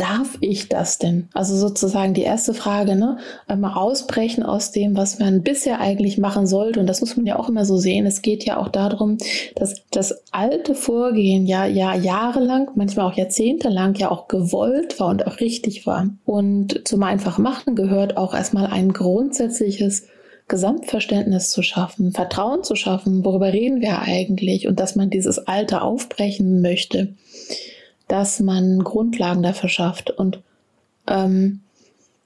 darf 0.00 0.38
ich 0.40 0.68
das 0.68 0.98
denn? 0.98 1.28
Also 1.34 1.56
sozusagen 1.56 2.14
die 2.14 2.22
erste 2.22 2.54
Frage, 2.54 2.96
ne? 2.96 3.18
Mal 3.54 3.74
ausbrechen 3.74 4.42
aus 4.42 4.72
dem, 4.72 4.96
was 4.96 5.18
man 5.18 5.42
bisher 5.42 5.80
eigentlich 5.80 6.16
machen 6.16 6.46
sollte. 6.46 6.80
Und 6.80 6.86
das 6.86 7.00
muss 7.00 7.16
man 7.16 7.26
ja 7.26 7.38
auch 7.38 7.50
immer 7.50 7.66
so 7.66 7.76
sehen. 7.76 8.06
Es 8.06 8.22
geht 8.22 8.44
ja 8.44 8.58
auch 8.58 8.68
darum, 8.68 9.18
dass 9.56 9.74
das 9.90 10.22
alte 10.30 10.74
Vorgehen 10.74 11.46
ja, 11.46 11.66
ja 11.66 11.94
jahrelang, 11.94 12.70
manchmal 12.76 13.06
auch 13.06 13.16
jahrzehntelang 13.16 13.94
ja 13.96 14.10
auch 14.10 14.26
gewollt 14.26 14.98
war 14.98 15.08
und 15.08 15.26
auch 15.26 15.40
richtig 15.40 15.86
war. 15.86 16.08
Und 16.24 16.88
zum 16.88 17.02
einfachen 17.02 17.42
Machen 17.42 17.76
gehört 17.76 18.16
auch 18.16 18.32
erstmal 18.32 18.66
ein 18.68 18.92
grundsätzliches 18.92 20.06
Gesamtverständnis 20.48 21.50
zu 21.50 21.62
schaffen, 21.62 22.12
Vertrauen 22.12 22.64
zu 22.64 22.74
schaffen, 22.74 23.24
worüber 23.24 23.52
reden 23.52 23.80
wir 23.80 24.00
eigentlich 24.00 24.66
und 24.66 24.80
dass 24.80 24.96
man 24.96 25.08
dieses 25.08 25.38
Alte 25.46 25.80
aufbrechen 25.82 26.60
möchte 26.60 27.14
dass 28.10 28.40
man 28.40 28.82
Grundlagen 28.82 29.42
dafür 29.42 29.68
schafft. 29.68 30.10
Und 30.10 30.42
ähm, 31.06 31.60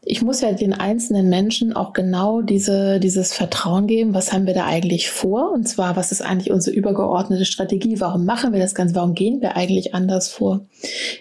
ich 0.07 0.23
muss 0.23 0.41
ja 0.41 0.53
den 0.53 0.73
einzelnen 0.73 1.29
Menschen 1.29 1.75
auch 1.75 1.93
genau 1.93 2.41
diese, 2.41 3.01
dieses 3.01 3.35
Vertrauen 3.35 3.87
geben, 3.87 4.15
was 4.15 4.33
haben 4.33 4.47
wir 4.47 4.55
da 4.55 4.65
eigentlich 4.65 5.11
vor? 5.11 5.53
Und 5.53 5.69
zwar, 5.69 5.95
was 5.97 6.11
ist 6.11 6.23
eigentlich 6.23 6.51
unsere 6.51 6.75
übergeordnete 6.75 7.45
Strategie? 7.45 8.01
Warum 8.01 8.25
machen 8.25 8.53
wir 8.53 8.61
das 8.61 8.75
Ganze? 8.75 8.95
Warum 8.95 9.15
gehen 9.15 9.43
wir 9.43 9.57
eigentlich 9.57 9.95
anders 9.95 10.29
vor? 10.29 10.67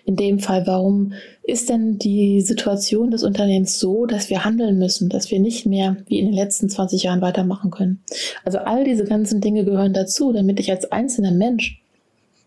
In 0.05 0.15
dem 0.15 0.39
Fall, 0.39 0.65
warum 0.65 1.13
ist 1.43 1.69
denn 1.69 1.97
die 1.97 2.39
Situation 2.39 3.11
des 3.11 3.23
Unternehmens 3.23 3.79
so, 3.79 4.05
dass 4.05 4.29
wir 4.29 4.45
handeln 4.45 4.77
müssen, 4.77 5.09
dass 5.09 5.29
wir 5.29 5.39
nicht 5.41 5.65
mehr 5.65 5.97
wie 6.07 6.19
in 6.19 6.27
den 6.27 6.35
letzten 6.35 6.69
20 6.69 7.03
Jahren 7.03 7.21
weitermachen 7.21 7.69
können? 7.69 8.01
Also 8.45 8.59
all 8.59 8.85
diese 8.85 9.03
ganzen 9.03 9.41
Dinge 9.41 9.65
gehören 9.65 9.93
dazu, 9.93 10.31
damit 10.31 10.59
ich 10.61 10.71
als 10.71 10.89
einzelner 10.91 11.31
Mensch 11.31 11.82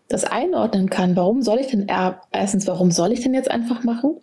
das 0.09 0.23
einordnen 0.23 0.89
kann, 0.89 1.15
warum 1.15 1.41
soll 1.41 1.59
ich 1.59 1.67
denn 1.67 1.87
erstens, 2.31 2.65
warum 2.67 2.91
soll 2.91 3.11
ich 3.11 3.21
denn 3.21 3.33
jetzt 3.33 3.51
einfach 3.51 3.83
machen? 3.83 4.15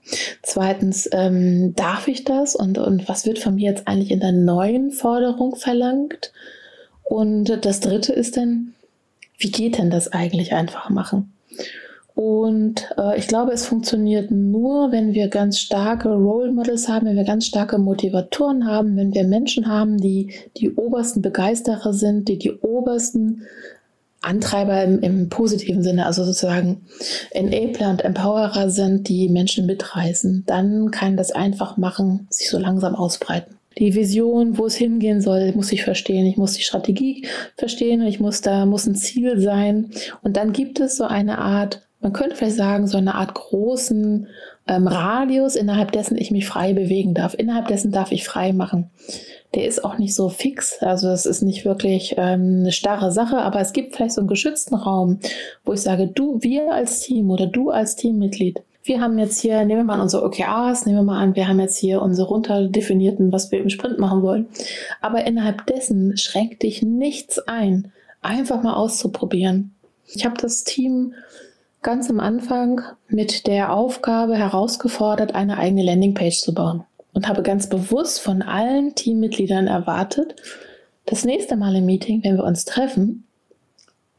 Zweitens, 0.43 1.09
ähm, 1.13 1.75
darf 1.75 2.09
ich 2.09 2.25
das 2.25 2.55
und, 2.57 2.79
und 2.79 3.09
was 3.09 3.27
wird 3.27 3.39
von 3.39 3.57
mir 3.57 3.71
jetzt 3.71 3.87
eigentlich 3.87 4.11
in 4.11 4.21
der 4.21 4.33
neuen 4.33 4.93
Forderung 4.93 5.57
verlangt? 5.57 6.33
Und 7.05 7.65
das 7.65 7.81
dritte 7.81 8.13
ist 8.13 8.37
dann, 8.37 8.75
wie 9.39 9.51
geht 9.51 9.79
denn 9.79 9.91
das 9.91 10.13
eigentlich 10.13 10.55
einfach 10.55 10.89
machen? 10.89 11.33
Und 12.15 12.91
äh, 12.97 13.19
ich 13.19 13.27
glaube, 13.27 13.53
es 13.53 13.67
funktioniert 13.67 14.31
nur, 14.31 14.93
wenn 14.93 15.15
wir 15.15 15.29
ganz 15.29 15.59
starke 15.59 16.11
Role 16.11 16.53
Models 16.53 16.89
haben, 16.89 17.07
wenn 17.07 17.17
wir 17.17 17.25
ganz 17.25 17.47
starke 17.47 17.77
Motivatoren 17.77 18.67
haben, 18.67 18.97
wenn 18.97 19.13
wir 19.13 19.25
Menschen 19.25 19.67
haben, 19.67 19.99
die 19.99 20.33
die 20.57 20.73
obersten 20.73 21.23
Begeisterer 21.23 21.93
sind, 21.93 22.29
die 22.29 22.39
die 22.39 22.53
obersten 22.53 23.43
Antreiber 24.25 24.83
im, 24.83 25.01
im, 25.01 25.29
positiven 25.29 25.83
Sinne, 25.83 26.07
also 26.07 26.25
sozusagen 26.25 26.87
Enabler 27.31 27.91
und 27.91 28.05
Empowerer 28.05 28.71
sind, 28.71 29.09
die 29.09 29.29
Menschen 29.29 29.67
mitreißen, 29.67 30.45
dann 30.47 30.91
kann 30.91 31.17
das 31.17 31.33
einfach 31.33 31.77
machen, 31.77 32.27
sich 32.31 32.51
so 32.51 32.59
langsam 32.59 32.95
ausbreiten. 32.95 33.57
Die 33.79 33.95
Vision, 33.95 34.57
wo 34.57 34.67
es 34.67 34.77
hingehen 34.77 35.21
soll, 35.21 35.53
muss 35.57 35.73
ich 35.73 35.83
verstehen. 35.83 36.27
Ich 36.27 36.37
muss 36.37 36.53
die 36.53 36.63
Strategie 36.63 37.27
verstehen. 37.57 38.03
Ich 38.03 38.21
muss 38.21 38.41
da, 38.41 38.67
muss 38.67 38.87
ein 38.87 38.95
Ziel 38.95 39.41
sein. 39.41 39.91
Und 40.23 40.37
dann 40.37 40.53
gibt 40.53 40.79
es 40.79 40.97
so 40.97 41.05
eine 41.05 41.39
Art, 41.39 41.83
man 42.01 42.13
könnte 42.13 42.37
vielleicht 42.37 42.57
sagen, 42.57 42.87
so 42.87 42.99
eine 42.99 43.17
Art 43.17 43.35
großen 43.35 44.29
ähm, 44.69 44.87
Radius, 44.87 45.57
innerhalb 45.57 45.91
dessen 45.91 46.17
ich 46.17 46.31
mich 46.31 46.47
frei 46.47 46.73
bewegen 46.73 47.15
darf. 47.15 47.35
Innerhalb 47.35 47.67
dessen 47.67 47.91
darf 47.91 48.13
ich 48.13 48.25
frei 48.25 48.53
machen 48.53 48.91
der 49.55 49.67
ist 49.67 49.85
auch 49.85 49.99
nicht 49.99 50.15
so 50.15 50.29
fix. 50.29 50.83
Also 50.83 51.09
es 51.09 51.27
ist 51.27 51.43
nicht 51.43 51.65
wirklich 51.65 52.15
ähm, 52.17 52.61
eine 52.61 52.73
starre 52.73 53.13
Sache, 53.13 53.39
aber 53.39 53.61
es 53.61 53.73
gibt 53.73 53.95
vielleicht 53.95 54.15
so 54.15 54.21
einen 54.21 54.29
geschützten 54.29 54.75
Raum, 54.75 55.21
wo 55.65 55.73
ich 55.73 55.81
sage, 55.81 56.09
du, 56.09 56.43
wir 56.43 56.73
als 56.73 57.01
Team 57.01 57.31
oder 57.31 57.47
du 57.47 57.71
als 57.71 57.97
Teammitglied, 57.97 58.63
wir 58.87 59.01
haben 59.01 59.19
jetzt 59.19 59.41
hier, 59.41 59.65
nehmen 59.65 59.81
wir 59.81 59.85
mal 59.85 60.01
unsere 60.01 60.25
OKRs, 60.25 60.85
nehmen 60.85 60.99
wir 60.99 61.05
mal 61.05 61.23
an, 61.23 61.37
wir 61.37 61.49
haben 61.49 61.59
jetzt 61.59 61.79
hier 61.79 62.03
unsere 62.03 62.29
runterdefinierten, 62.29 63.33
was 63.33 63.51
wir 63.51 63.61
im 63.61 63.71
Sprint 63.71 63.99
machen 63.99 64.23
wollen. 64.23 64.47
Aber 65.01 65.27
innerhalb 65.27 65.65
dessen 65.67 66.19
schränkt 66.19 66.63
dich 66.63 66.83
nichts 66.83 67.39
ein, 67.39 67.93
einfach 68.21 68.63
mal 68.63 68.75
auszuprobieren. 68.75 69.75
Ich 70.07 70.27
habe 70.27 70.37
das 70.39 70.65
Team 70.65 71.15
ganz 71.81 72.11
am 72.11 72.21
Anfang 72.21 72.83
mit 73.09 73.47
der 73.47 73.73
Aufgabe 73.73 74.37
herausgefordert, 74.37 75.35
eine 75.35 75.57
eigene 75.57 75.83
Landingpage 75.83 76.41
zu 76.41 76.53
bauen 76.53 76.85
und 77.15 77.29
habe 77.29 77.43
ganz 77.43 77.69
bewusst 77.69 78.21
von 78.21 78.43
allen 78.43 78.95
Teammitgliedern 78.95 79.67
erwartet, 79.67 80.37
das 81.07 81.25
nächste 81.25 81.57
Mal 81.57 81.77
im 81.77 81.87
Meeting, 81.87 82.23
wenn 82.23 82.37
wir 82.37 82.45
uns 82.45 82.65
treffen, 82.65 83.25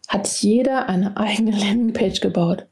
hat 0.07 0.27
jeder 0.41 0.89
eine 0.89 1.15
eigene 1.17 1.51
Landingpage 1.51 2.21
gebaut. 2.21 2.65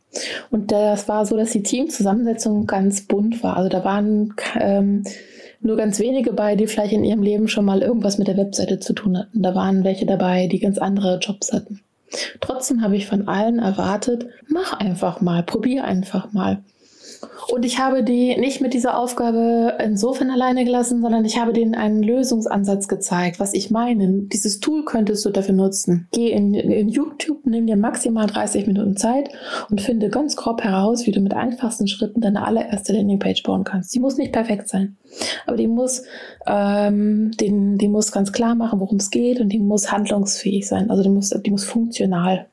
Und 0.52 0.72
das 0.72 1.08
war 1.08 1.26
so, 1.26 1.36
dass 1.36 1.52
die 1.52 1.64
Teamzusammensetzung 1.64 2.68
ganz 2.68 3.02
bunt 3.02 3.44
war. 3.44 3.58
Also 3.58 3.70
da 3.70 3.84
waren 3.84 4.36
ähm, 4.60 5.04
nur 5.60 5.76
ganz 5.76 6.00
wenige 6.00 6.34
bei, 6.34 6.56
die 6.56 6.68
vielleicht 6.68 6.94
in 6.94 7.04
ihrem 7.04 7.24
Leben 7.24 7.48
schon 7.48 7.66
mal 7.66 7.82
irgendwas 7.82 8.20
mit 8.20 8.28
der 8.28 8.38
Webseite 8.38 8.80
zu 8.80 8.94
tun 8.94 9.18
hatten. 9.18 9.42
Da 9.42 9.56
waren 9.56 9.84
welche 9.84 10.06
dabei, 10.06 10.48
die 10.48 10.60
ganz 10.60 10.78
andere 10.78 11.18
Jobs 11.18 11.52
hatten. 11.52 11.82
Trotzdem 12.42 12.84
habe 12.84 12.96
ich 12.96 13.08
von 13.08 13.28
allen 13.28 13.58
erwartet, 13.58 14.28
mach 14.48 14.74
einfach 14.74 15.22
mal, 15.22 15.42
probier 15.42 15.84
einfach 15.84 16.32
mal. 16.32 16.64
Und 17.50 17.66
ich 17.66 17.80
habe 17.80 18.04
die 18.04 18.36
nicht 18.38 18.62
mit 18.62 18.74
dieser 18.74 18.98
Aufgabe 18.98 19.78
insofern 19.84 20.30
alleine 20.30 20.66
gelassen, 20.66 21.02
sondern 21.02 21.26
ich 21.26 21.40
habe 21.40 21.54
denen 21.54 21.76
einen 21.76 22.02
Lösungsansatz 22.02 22.88
gezeigt, 22.88 23.40
was 23.40 23.54
ich 23.54 23.72
meine. 23.72 24.24
Dieses 24.24 24.60
Tool 24.60 24.86
könntest 24.86 25.26
du 25.26 25.30
dafür 25.30 25.56
nutzen. 25.56 26.08
Geh 26.12 26.32
in, 26.32 26.54
in 26.54 26.90
YouTube, 26.90 27.46
nimm 27.46 27.68
dir 27.68 27.76
maximal 27.76 28.28
30 28.28 28.68
Minuten 28.68 28.98
Zeit 28.98 29.30
und 29.70 29.82
finde 29.82 30.10
ganz 30.10 30.36
grob 30.36 30.64
heraus, 30.64 31.06
wie 31.06 31.12
du 31.12 31.22
mit 31.22 31.34
einfachsten 31.34 31.88
Schritten 31.88 32.22
deine 32.22 32.46
allererste 32.46 32.94
Landingpage 32.94 33.44
bauen 33.44 33.64
kannst. 33.64 33.94
Die 33.94 34.00
muss 34.00 34.18
nicht 34.18 34.32
perfekt 34.32 34.70
sein, 34.70 34.98
aber 35.46 35.58
die 35.58 35.68
muss, 35.68 36.04
ähm, 36.48 37.32
den, 37.40 37.78
die 37.78 37.88
muss 37.88 38.12
ganz 38.12 38.32
klar 38.32 38.56
machen, 38.56 38.80
worum 38.80 38.98
es 38.98 39.12
geht 39.12 39.40
und 39.40 39.50
die 39.50 39.60
muss 39.60 39.92
handlungsfähig 39.92 40.68
sein. 40.68 40.90
Also 40.90 41.04
die 41.04 41.10
muss, 41.10 41.30
die 41.30 41.52
muss 41.52 41.66
funktional 41.66 42.48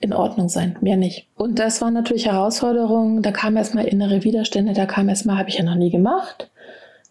in 0.00 0.12
Ordnung 0.12 0.48
sein, 0.48 0.76
mehr 0.80 0.96
nicht. 0.96 1.26
Und 1.36 1.58
das 1.58 1.80
war 1.80 1.90
natürlich 1.90 2.26
Herausforderungen. 2.26 3.22
Da 3.22 3.32
kamen 3.32 3.56
erstmal 3.56 3.86
innere 3.86 4.24
Widerstände, 4.24 4.72
da 4.72 4.86
kam 4.86 5.08
erstmal, 5.08 5.38
habe 5.38 5.48
ich 5.48 5.58
ja 5.58 5.64
noch 5.64 5.74
nie 5.74 5.90
gemacht. 5.90 6.50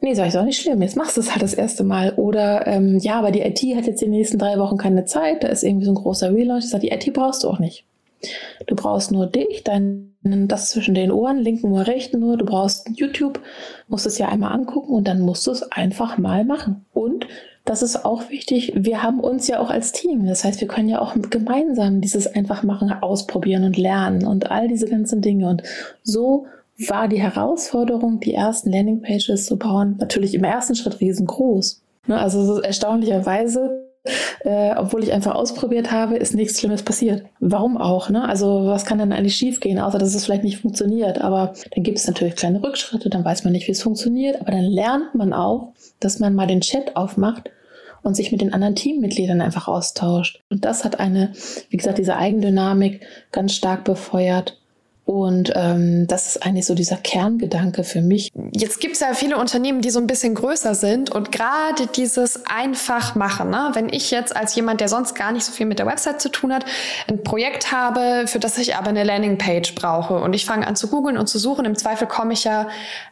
Nee, 0.02 0.14
sag 0.14 0.24
ich, 0.28 0.34
ist 0.34 0.38
auch 0.38 0.46
nicht 0.46 0.62
schlimm, 0.62 0.82
jetzt 0.82 0.98
machst 0.98 1.18
du 1.18 1.22
es 1.22 1.32
halt 1.32 1.42
das 1.42 1.54
erste 1.54 1.84
Mal. 1.84 2.14
Oder 2.14 2.68
ähm, 2.68 3.00
ja, 3.00 3.18
aber 3.18 3.32
die 3.32 3.42
IT 3.42 3.60
hat 3.76 3.88
jetzt 3.88 4.02
die 4.02 4.08
nächsten 4.08 4.38
drei 4.38 4.60
Wochen 4.60 4.78
keine 4.78 5.06
Zeit, 5.06 5.44
da 5.44 5.48
ist 5.48 5.64
irgendwie 5.64 5.86
so 5.86 5.92
ein 5.92 5.96
großer 5.96 6.34
Relaunch. 6.34 6.66
Ich 6.66 6.70
sage, 6.70 6.88
die 6.88 6.92
IT 6.92 7.14
brauchst 7.14 7.44
du 7.44 7.50
auch 7.50 7.60
nicht. 7.60 7.86
Du 8.68 8.76
brauchst 8.76 9.12
nur 9.12 9.28
dich, 9.28 9.64
dein, 9.64 10.14
das 10.24 10.70
zwischen 10.70 10.96
den 10.96 11.12
Ohren, 11.12 11.38
linken 11.38 11.72
Ohr, 11.72 11.88
rechten 11.88 12.24
Ohr. 12.24 12.38
Du 12.38 12.46
brauchst 12.46 12.90
YouTube, 12.96 13.40
musst 13.88 14.06
es 14.06 14.18
ja 14.18 14.30
einmal 14.30 14.52
angucken 14.52 14.94
und 14.94 15.08
dann 15.08 15.22
musst 15.22 15.46
du 15.48 15.52
es 15.52 15.64
einfach 15.72 16.18
mal 16.18 16.44
machen. 16.44 16.86
Und 16.94 17.28
das 17.66 17.82
ist 17.82 18.06
auch 18.06 18.30
wichtig. 18.30 18.74
Wir 18.76 19.02
haben 19.02 19.20
uns 19.20 19.48
ja 19.48 19.60
auch 19.60 19.72
als 19.72 19.92
Team. 19.92 20.26
Das 20.28 20.44
heißt, 20.44 20.62
wir 20.62 20.68
können 20.68 20.88
ja 20.88 21.02
auch 21.02 21.16
gemeinsam 21.30 22.00
dieses 22.00 22.28
Einfachmachen 22.28 22.92
ausprobieren 22.92 23.64
und 23.64 23.78
lernen 23.78 24.26
und 24.26 24.52
all 24.52 24.68
diese 24.68 24.88
ganzen 24.88 25.22
Dinge. 25.22 25.50
Und 25.50 25.64
so 26.04 26.46
war 26.88 27.08
die 27.08 27.22
Herausforderung, 27.22 28.20
die 28.20 28.36
ersten 28.36 28.72
Landingpages 28.72 29.48
zu 29.48 29.58
bauen, 29.58 29.96
natürlich 30.00 30.36
im 30.36 30.44
ersten 30.44 30.76
Schritt 30.76 31.00
riesengroß. 31.00 31.82
Ne, 32.08 32.20
also 32.20 32.62
erstaunlicherweise 32.62 33.86
äh, 34.44 34.76
obwohl 34.76 35.04
ich 35.04 35.12
einfach 35.12 35.34
ausprobiert 35.34 35.92
habe, 35.92 36.18
ist 36.18 36.36
nichts 36.36 36.60
Schlimmes 36.60 36.84
passiert. 36.84 37.26
Warum 37.40 37.78
auch? 37.78 38.10
Ne? 38.10 38.28
Also 38.28 38.68
was 38.68 38.86
kann 38.86 39.00
dann 39.00 39.12
eigentlich 39.12 39.36
schiefgehen, 39.36 39.80
außer 39.80 39.98
dass 39.98 40.14
es 40.14 40.26
vielleicht 40.26 40.44
nicht 40.44 40.60
funktioniert? 40.60 41.22
Aber 41.22 41.54
dann 41.74 41.84
gibt 41.84 41.98
es 41.98 42.06
natürlich 42.06 42.36
kleine 42.36 42.62
Rückschritte, 42.62 43.10
dann 43.10 43.26
weiß 43.26 43.44
man 43.44 43.54
nicht, 43.54 43.68
wie 43.68 43.72
es 43.72 43.82
funktioniert, 43.82 44.40
aber 44.40 44.52
dann 44.52 44.66
lernt 44.66 45.16
man 45.16 45.34
auch, 45.34 45.74
dass 46.00 46.20
man 46.20 46.36
mal 46.36 46.46
den 46.46 46.62
Chat 46.62 46.96
aufmacht 46.96 47.50
und 48.06 48.16
sich 48.16 48.32
mit 48.32 48.40
den 48.40 48.54
anderen 48.54 48.76
Teammitgliedern 48.76 49.42
einfach 49.42 49.68
austauscht. 49.68 50.44
Und 50.50 50.64
das 50.64 50.86
hat 50.86 51.00
eine, 51.00 51.34
wie 51.70 51.78
gesagt, 51.78 51.98
diese 51.98 52.16
Eigendynamik 52.16 53.02
ganz 53.32 53.54
stark 53.54 53.84
befeuert. 53.84 54.62
Und 55.06 55.54
ähm, 55.54 56.08
das 56.08 56.26
ist 56.26 56.44
eigentlich 56.44 56.66
so 56.66 56.74
dieser 56.74 56.98
Kerngedanke 56.98 57.84
für 57.84 58.02
mich. 58.02 58.32
Jetzt 58.54 58.80
gibt 58.80 58.96
es 58.96 59.02
ja 59.02 59.14
viele 59.14 59.38
Unternehmen, 59.38 59.82
die 59.82 59.92
so 59.92 60.00
ein 60.00 60.08
bisschen 60.08 60.34
größer 60.34 60.74
sind 60.74 61.12
und 61.12 61.32
gerade 61.32 61.86
dieses 61.96 62.44
einfach 62.48 63.14
machen. 63.14 63.52
Ne? 63.52 63.70
Wenn 63.74 63.90
ich 63.90 64.10
jetzt 64.10 64.36
als 64.36 64.56
jemand, 64.56 64.82
der 64.82 64.88
sonst 64.88 65.14
gar 65.14 65.32
nicht 65.32 65.46
so 65.46 65.52
viel 65.52 65.68
mit 65.68 65.78
der 65.78 65.86
Website 65.86 66.22
zu 66.22 66.30
tun 66.30 66.52
hat, 66.52 66.66
ein 67.08 67.24
Projekt 67.24 67.72
habe, 67.72 68.26
für 68.26 68.40
das 68.40 68.58
ich 68.58 68.76
aber 68.76 68.88
eine 68.88 69.04
Landingpage 69.04 69.76
brauche 69.76 70.16
und 70.16 70.34
ich 70.34 70.44
fange 70.44 70.66
an 70.66 70.76
zu 70.76 70.88
googeln 70.88 71.20
und 71.20 71.28
zu 71.28 71.38
suchen, 71.38 71.66
im 71.66 71.76
Zweifel 71.76 72.08
komme 72.08 72.34
ich 72.34 72.44
ja 72.44 72.68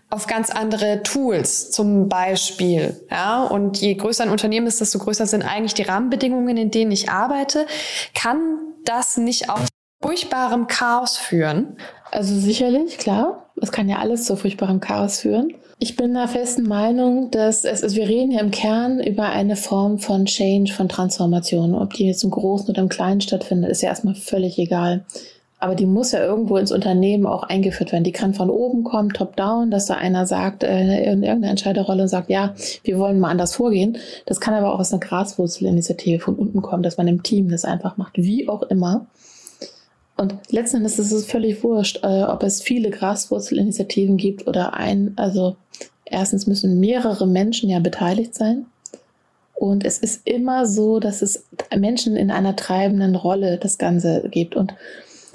auf 0.09 0.25
ganz 0.25 0.49
andere 0.49 1.03
Tools 1.03 1.69
zum 1.69 2.09
Beispiel. 2.09 2.99
Ja? 3.11 3.43
Und 3.43 3.77
je 3.77 3.93
größer 3.93 4.23
ein 4.23 4.31
Unternehmen 4.31 4.65
ist, 4.65 4.81
desto 4.81 4.97
größer 4.97 5.27
sind 5.27 5.43
eigentlich 5.43 5.75
die 5.75 5.83
Rahmenbedingungen, 5.83 6.57
in 6.57 6.71
denen 6.71 6.91
ich 6.91 7.09
arbeite. 7.09 7.67
Kann 8.15 8.57
das 8.83 9.17
nicht 9.17 9.49
auch 9.49 9.59
furchtbarem 10.03 10.67
Chaos 10.67 11.17
führen? 11.17 11.77
Also 12.11 12.35
sicherlich, 12.35 12.97
klar. 12.97 13.49
Es 13.61 13.71
kann 13.71 13.89
ja 13.89 13.99
alles 13.99 14.25
zu 14.25 14.35
furchtbarem 14.35 14.79
Chaos 14.79 15.21
führen. 15.21 15.53
Ich 15.79 15.95
bin 15.95 16.13
der 16.13 16.27
festen 16.27 16.63
Meinung, 16.63 17.31
dass 17.31 17.65
es, 17.65 17.83
also 17.83 17.95
wir 17.95 18.07
reden 18.07 18.31
ja 18.31 18.41
im 18.41 18.51
Kern 18.51 19.01
über 19.01 19.29
eine 19.29 19.55
Form 19.55 19.99
von 19.99 20.25
Change, 20.25 20.71
von 20.71 20.89
Transformation. 20.89 21.73
Ob 21.73 21.93
die 21.93 22.05
jetzt 22.05 22.23
im 22.23 22.31
Großen 22.31 22.69
oder 22.69 22.81
im 22.81 22.89
Kleinen 22.89 23.21
stattfindet, 23.21 23.71
ist 23.71 23.81
ja 23.81 23.89
erstmal 23.89 24.15
völlig 24.15 24.59
egal. 24.59 25.05
Aber 25.59 25.75
die 25.75 25.85
muss 25.85 26.11
ja 26.11 26.19
irgendwo 26.19 26.57
ins 26.57 26.73
Unternehmen 26.73 27.25
auch 27.25 27.43
eingeführt 27.43 27.93
werden. 27.93 28.03
Die 28.03 28.11
kann 28.11 28.33
von 28.33 28.49
oben 28.49 28.83
kommen, 28.83 29.09
top-down, 29.09 29.71
dass 29.71 29.85
da 29.85 29.93
einer 29.95 30.25
sagt, 30.25 30.63
äh, 30.63 31.03
in 31.05 31.23
irgendeiner 31.23 31.51
Entscheiderrolle 31.51 32.09
sagt, 32.09 32.29
ja, 32.29 32.53
wir 32.83 32.99
wollen 32.99 33.19
mal 33.19 33.29
anders 33.29 33.55
vorgehen. 33.55 33.97
Das 34.25 34.41
kann 34.41 34.53
aber 34.53 34.73
auch 34.73 34.79
aus 34.79 34.91
einer 34.91 34.99
Graswurzelinitiative 34.99 36.19
von 36.19 36.35
unten 36.35 36.61
kommen, 36.61 36.83
dass 36.83 36.97
man 36.97 37.07
im 37.07 37.23
Team 37.23 37.49
das 37.49 37.63
einfach 37.63 37.95
macht, 37.95 38.13
wie 38.15 38.49
auch 38.49 38.63
immer. 38.63 39.07
Und 40.15 40.35
letzten 40.49 40.77
Endes 40.77 40.99
ist 40.99 41.11
es 41.11 41.25
völlig 41.25 41.63
wurscht, 41.63 41.99
äh, 42.03 42.23
ob 42.23 42.43
es 42.43 42.61
viele 42.61 42.91
Graswurzelinitiativen 42.91 44.17
gibt 44.17 44.47
oder 44.47 44.73
ein. 44.73 45.13
Also 45.15 45.55
erstens 46.05 46.45
müssen 46.47 46.79
mehrere 46.79 47.27
Menschen 47.27 47.69
ja 47.69 47.79
beteiligt 47.79 48.35
sein. 48.35 48.67
Und 49.55 49.85
es 49.85 49.97
ist 49.97 50.27
immer 50.27 50.65
so, 50.65 50.99
dass 50.99 51.21
es 51.21 51.45
Menschen 51.75 52.15
in 52.15 52.31
einer 52.31 52.55
treibenden 52.55 53.15
Rolle 53.15 53.57
das 53.57 53.77
Ganze 53.77 54.27
gibt. 54.29 54.55
Und 54.55 54.73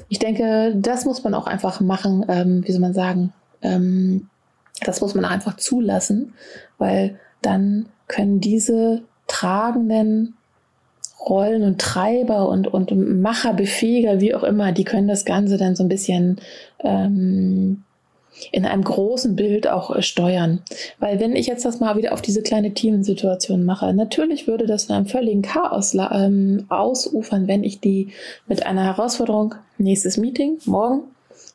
ich 0.08 0.18
denke, 0.18 0.74
das 0.76 1.04
muss 1.04 1.24
man 1.24 1.34
auch 1.34 1.46
einfach 1.46 1.80
machen, 1.80 2.24
ähm, 2.28 2.62
wie 2.66 2.72
soll 2.72 2.80
man 2.80 2.94
sagen, 2.94 3.32
ähm, 3.62 4.28
Das 4.84 5.00
muss 5.00 5.14
man 5.16 5.24
einfach 5.24 5.56
zulassen, 5.56 6.34
weil 6.78 7.18
dann 7.42 7.86
können 8.06 8.40
diese 8.40 9.02
tragenden 9.26 10.37
Rollen 11.20 11.62
und 11.62 11.80
Treiber 11.80 12.48
und, 12.48 12.68
und 12.68 13.20
Macher, 13.20 13.52
Befähiger, 13.52 14.20
wie 14.20 14.34
auch 14.34 14.44
immer, 14.44 14.72
die 14.72 14.84
können 14.84 15.08
das 15.08 15.24
Ganze 15.24 15.56
dann 15.56 15.76
so 15.76 15.82
ein 15.82 15.88
bisschen 15.88 16.40
ähm, 16.80 17.82
in 18.52 18.64
einem 18.64 18.84
großen 18.84 19.36
Bild 19.36 19.68
auch 19.68 19.94
äh, 19.94 20.02
steuern. 20.02 20.60
Weil 20.98 21.20
wenn 21.20 21.36
ich 21.36 21.46
jetzt 21.46 21.64
das 21.64 21.80
mal 21.80 21.96
wieder 21.96 22.12
auf 22.12 22.22
diese 22.22 22.42
kleine 22.42 22.72
Teamsituation 22.72 23.64
mache, 23.64 23.92
natürlich 23.92 24.46
würde 24.46 24.66
das 24.66 24.84
in 24.84 24.94
einem 24.94 25.06
völligen 25.06 25.42
Chaos 25.42 25.94
ähm, 25.94 26.66
ausufern, 26.68 27.48
wenn 27.48 27.64
ich 27.64 27.80
die 27.80 28.08
mit 28.46 28.64
einer 28.64 28.84
Herausforderung, 28.84 29.54
nächstes 29.78 30.16
Meeting, 30.16 30.58
morgen, 30.66 31.02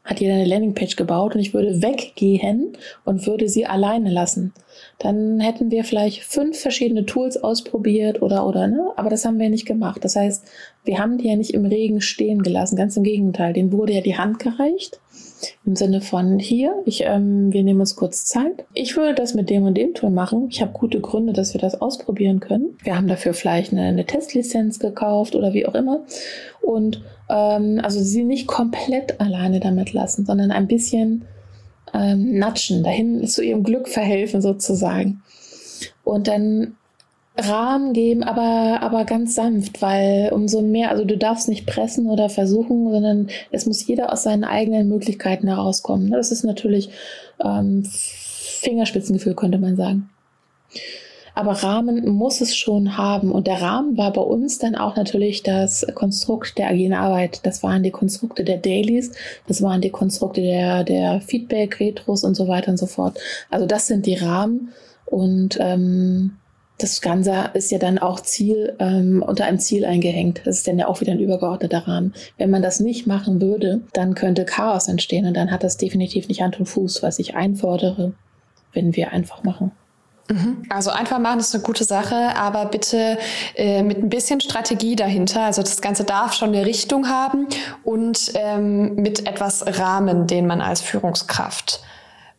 hat 0.03 0.19
jeder 0.19 0.33
eine 0.33 0.45
Landingpage 0.45 0.97
gebaut 0.97 1.35
und 1.35 1.41
ich 1.41 1.53
würde 1.53 1.81
weggehen 1.81 2.77
und 3.05 3.25
würde 3.25 3.47
sie 3.47 3.65
alleine 3.65 4.11
lassen. 4.11 4.53
Dann 5.03 5.41
hätten 5.41 5.69
wir 5.69 5.83
vielleicht 5.83 6.23
fünf 6.23 6.57
verschiedene 6.57 7.05
Tools 7.05 7.35
ausprobiert 7.35 8.21
oder, 8.21 8.47
oder, 8.47 8.67
ne? 8.67 8.91
Aber 8.95 9.09
das 9.09 9.25
haben 9.25 9.37
wir 9.37 9.49
nicht 9.49 9.65
gemacht. 9.65 10.05
Das 10.05 10.15
heißt, 10.15 10.45
wir 10.85 10.97
haben 10.97 11.17
die 11.17 11.27
ja 11.27 11.35
nicht 11.35 11.53
im 11.53 11.65
Regen 11.65 11.99
stehen 11.99 12.41
gelassen. 12.41 12.77
Ganz 12.77 12.95
im 12.95 13.03
Gegenteil. 13.03 13.51
Denen 13.51 13.73
wurde 13.73 13.91
ja 13.91 13.99
die 13.99 14.17
Hand 14.17 14.39
gereicht. 14.39 15.01
Im 15.65 15.75
Sinne 15.75 15.99
von 15.99 16.39
hier, 16.39 16.73
ich, 16.85 17.03
ähm, 17.05 17.51
wir 17.51 17.63
nehmen 17.63 17.81
uns 17.81 17.97
kurz 17.97 18.23
Zeit. 18.23 18.63
Ich 18.73 18.95
würde 18.95 19.13
das 19.13 19.33
mit 19.33 19.49
dem 19.49 19.63
und 19.65 19.75
dem 19.75 19.93
Tool 19.93 20.09
machen. 20.09 20.47
Ich 20.49 20.61
habe 20.61 20.71
gute 20.71 21.01
Gründe, 21.01 21.33
dass 21.33 21.53
wir 21.53 21.59
das 21.59 21.81
ausprobieren 21.81 22.39
können. 22.39 22.77
Wir 22.81 22.95
haben 22.95 23.09
dafür 23.09 23.33
vielleicht 23.33 23.73
eine, 23.73 23.81
eine 23.81 24.05
Testlizenz 24.05 24.79
gekauft 24.79 25.35
oder 25.35 25.53
wie 25.53 25.65
auch 25.65 25.75
immer. 25.75 26.05
Und 26.61 27.01
ähm, 27.29 27.81
also 27.83 27.99
sie 27.99 28.23
nicht 28.23 28.47
komplett 28.47 29.19
alleine 29.19 29.59
damit 29.59 29.91
lassen, 29.91 30.25
sondern 30.25 30.51
ein 30.51 30.67
bisschen 30.67 31.25
ähm, 31.93 32.37
natschen, 32.37 32.83
dahin 32.83 33.25
zu 33.27 33.43
ihrem 33.43 33.63
Glück 33.63 33.87
verhelfen 33.87 34.41
sozusagen. 34.41 35.21
Und 36.03 36.27
dann 36.27 36.75
Rahmen 37.35 37.93
geben, 37.93 38.23
aber, 38.23 38.81
aber 38.81 39.05
ganz 39.05 39.33
sanft, 39.33 39.81
weil 39.81 40.29
umso 40.31 40.61
mehr, 40.61 40.91
also 40.91 41.03
du 41.03 41.17
darfst 41.17 41.49
nicht 41.49 41.65
pressen 41.65 42.07
oder 42.07 42.29
versuchen, 42.29 42.91
sondern 42.91 43.27
es 43.51 43.65
muss 43.65 43.85
jeder 43.87 44.13
aus 44.13 44.23
seinen 44.23 44.43
eigenen 44.43 44.87
Möglichkeiten 44.87 45.47
herauskommen. 45.47 46.11
Das 46.11 46.31
ist 46.31 46.43
natürlich 46.43 46.91
ähm, 47.43 47.85
Fingerspitzengefühl, 47.89 49.33
könnte 49.33 49.57
man 49.57 49.75
sagen. 49.75 50.09
Aber 51.35 51.51
Rahmen 51.51 52.07
muss 52.07 52.41
es 52.41 52.55
schon 52.55 52.97
haben. 52.97 53.31
Und 53.31 53.47
der 53.47 53.61
Rahmen 53.61 53.97
war 53.97 54.13
bei 54.13 54.21
uns 54.21 54.59
dann 54.59 54.75
auch 54.75 54.95
natürlich 54.95 55.41
das 55.43 55.85
Konstrukt 55.95 56.57
der 56.57 56.69
agilen 56.69 56.93
Arbeit. 56.93 57.39
Das 57.43 57.63
waren 57.63 57.83
die 57.83 57.91
Konstrukte 57.91 58.43
der 58.43 58.57
Dailies, 58.57 59.11
das 59.47 59.61
waren 59.61 59.81
die 59.81 59.89
Konstrukte 59.89 60.41
der, 60.41 60.83
der 60.83 61.21
Feedback, 61.21 61.79
Retros 61.79 62.23
und 62.23 62.35
so 62.35 62.47
weiter 62.47 62.69
und 62.69 62.77
so 62.77 62.85
fort. 62.85 63.17
Also 63.49 63.65
das 63.65 63.87
sind 63.87 64.05
die 64.05 64.15
Rahmen. 64.15 64.69
Und 65.05 65.57
ähm, 65.59 66.37
das 66.77 67.01
Ganze 67.01 67.51
ist 67.53 67.71
ja 67.71 67.77
dann 67.77 67.97
auch 67.97 68.19
Ziel 68.19 68.75
ähm, 68.79 69.23
unter 69.25 69.45
einem 69.45 69.59
Ziel 69.59 69.85
eingehängt. 69.85 70.41
Das 70.45 70.57
ist 70.57 70.67
dann 70.67 70.79
ja 70.79 70.87
auch 70.87 71.01
wieder 71.01 71.13
ein 71.13 71.19
übergeordneter 71.19 71.87
Rahmen. 71.87 72.13
Wenn 72.37 72.49
man 72.49 72.61
das 72.61 72.79
nicht 72.79 73.07
machen 73.07 73.41
würde, 73.41 73.81
dann 73.93 74.15
könnte 74.15 74.45
Chaos 74.45 74.87
entstehen 74.87 75.25
und 75.25 75.35
dann 75.35 75.51
hat 75.51 75.63
das 75.63 75.77
definitiv 75.77 76.27
nicht 76.27 76.41
Hand 76.41 76.59
und 76.59 76.65
Fuß, 76.65 77.03
was 77.03 77.19
ich 77.19 77.35
einfordere, 77.35 78.13
wenn 78.73 78.95
wir 78.95 79.11
einfach 79.11 79.43
machen. 79.43 79.71
Also 80.69 80.89
einfach 80.89 81.19
machen 81.19 81.39
ist 81.39 81.53
eine 81.53 81.63
gute 81.63 81.83
Sache, 81.83 82.35
aber 82.35 82.65
bitte 82.65 83.17
äh, 83.55 83.83
mit 83.83 83.97
ein 83.97 84.09
bisschen 84.09 84.39
Strategie 84.39 84.95
dahinter. 84.95 85.41
Also 85.41 85.61
das 85.61 85.81
Ganze 85.81 86.05
darf 86.05 86.33
schon 86.33 86.49
eine 86.49 86.65
Richtung 86.65 87.09
haben 87.09 87.47
und 87.83 88.31
ähm, 88.35 88.95
mit 88.95 89.27
etwas 89.27 89.65
Rahmen, 89.79 90.25
den 90.27 90.47
man 90.47 90.61
als 90.61 90.81
Führungskraft 90.81 91.81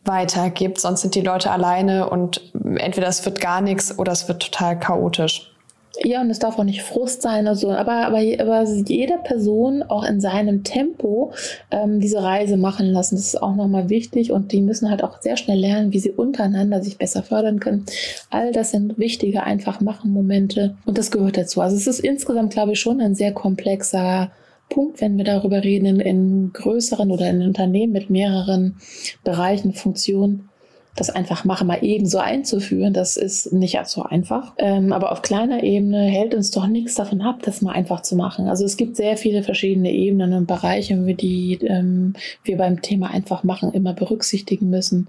weitergibt. 0.03 0.79
Sonst 0.79 1.01
sind 1.01 1.15
die 1.15 1.21
Leute 1.21 1.51
alleine 1.51 2.09
und 2.09 2.41
entweder 2.75 3.07
es 3.07 3.23
wird 3.25 3.39
gar 3.39 3.61
nichts 3.61 3.97
oder 3.97 4.11
es 4.11 4.27
wird 4.27 4.41
total 4.41 4.79
chaotisch. 4.79 5.54
Ja, 6.03 6.21
und 6.21 6.29
es 6.29 6.39
darf 6.39 6.59
auch 6.59 6.63
nicht 6.63 6.81
Frust 6.81 7.21
sein 7.21 7.45
oder 7.45 7.55
so, 7.55 7.71
aber, 7.71 8.05
aber, 8.07 8.17
aber 8.17 8.63
jede 8.87 9.17
Person 9.23 9.83
auch 9.83 10.03
in 10.03 10.19
seinem 10.19 10.63
Tempo 10.63 11.31
ähm, 11.71 11.99
diese 11.99 12.21
Reise 12.21 12.57
machen 12.57 12.87
lassen. 12.87 13.15
Das 13.15 13.27
ist 13.27 13.41
auch 13.41 13.55
nochmal 13.55 13.89
wichtig 13.89 14.31
und 14.31 14.51
die 14.51 14.61
müssen 14.61 14.89
halt 14.89 15.03
auch 15.03 15.21
sehr 15.21 15.37
schnell 15.37 15.59
lernen, 15.59 15.93
wie 15.93 15.99
sie 15.99 16.11
untereinander 16.11 16.81
sich 16.83 16.97
besser 16.97 17.23
fördern 17.23 17.59
können. 17.59 17.85
All 18.29 18.51
das 18.51 18.71
sind 18.71 18.97
wichtige 18.97 19.43
einfach 19.43 19.81
machen 19.81 20.11
Momente 20.11 20.75
und 20.85 20.97
das 20.97 21.11
gehört 21.11 21.37
dazu. 21.37 21.61
Also 21.61 21.75
es 21.75 21.87
ist 21.87 21.99
insgesamt, 21.99 22.53
glaube 22.53 22.73
ich, 22.73 22.79
schon 22.79 22.99
ein 22.99 23.15
sehr 23.15 23.31
komplexer 23.31 24.31
Punkt, 24.69 24.99
wenn 25.01 25.17
wir 25.17 25.25
darüber 25.25 25.63
reden, 25.63 25.85
in, 25.85 25.99
in 25.99 26.53
größeren 26.53 27.11
oder 27.11 27.29
in 27.29 27.41
Unternehmen 27.41 27.93
mit 27.93 28.09
mehreren 28.09 28.77
Bereichen, 29.23 29.73
Funktionen 29.73 30.49
das 30.95 31.09
einfach 31.09 31.43
machen, 31.43 31.67
mal 31.67 31.83
eben 31.83 32.05
so 32.05 32.19
einzuführen, 32.19 32.93
das 32.93 33.17
ist 33.17 33.51
nicht 33.51 33.77
so 33.85 34.03
einfach. 34.03 34.53
Ähm, 34.57 34.93
aber 34.93 35.11
auf 35.11 35.21
kleiner 35.21 35.61
Ebene 35.61 36.03
hält 36.03 36.33
uns 36.33 36.51
doch 36.51 36.67
nichts 36.67 36.95
davon 36.95 37.21
ab, 37.21 37.39
das 37.43 37.61
mal 37.61 37.73
einfach 37.73 38.01
zu 38.01 38.15
machen. 38.15 38.47
Also 38.47 38.63
es 38.63 38.77
gibt 38.77 38.95
sehr 38.95 39.17
viele 39.17 39.43
verschiedene 39.43 39.91
Ebenen 39.91 40.33
und 40.33 40.47
Bereiche, 40.47 40.95
die 40.95 41.59
ähm, 41.61 42.13
wir 42.43 42.57
beim 42.57 42.81
Thema 42.81 43.11
einfach 43.11 43.43
machen 43.43 43.73
immer 43.73 43.93
berücksichtigen 43.93 44.69
müssen. 44.69 45.07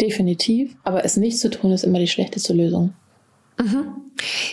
Definitiv. 0.00 0.76
Aber 0.84 1.04
es 1.04 1.16
nicht 1.16 1.38
zu 1.40 1.50
tun, 1.50 1.72
ist 1.72 1.84
immer 1.84 1.98
die 1.98 2.08
schlechteste 2.08 2.54
Lösung. 2.54 2.92
Mhm. 3.58 3.86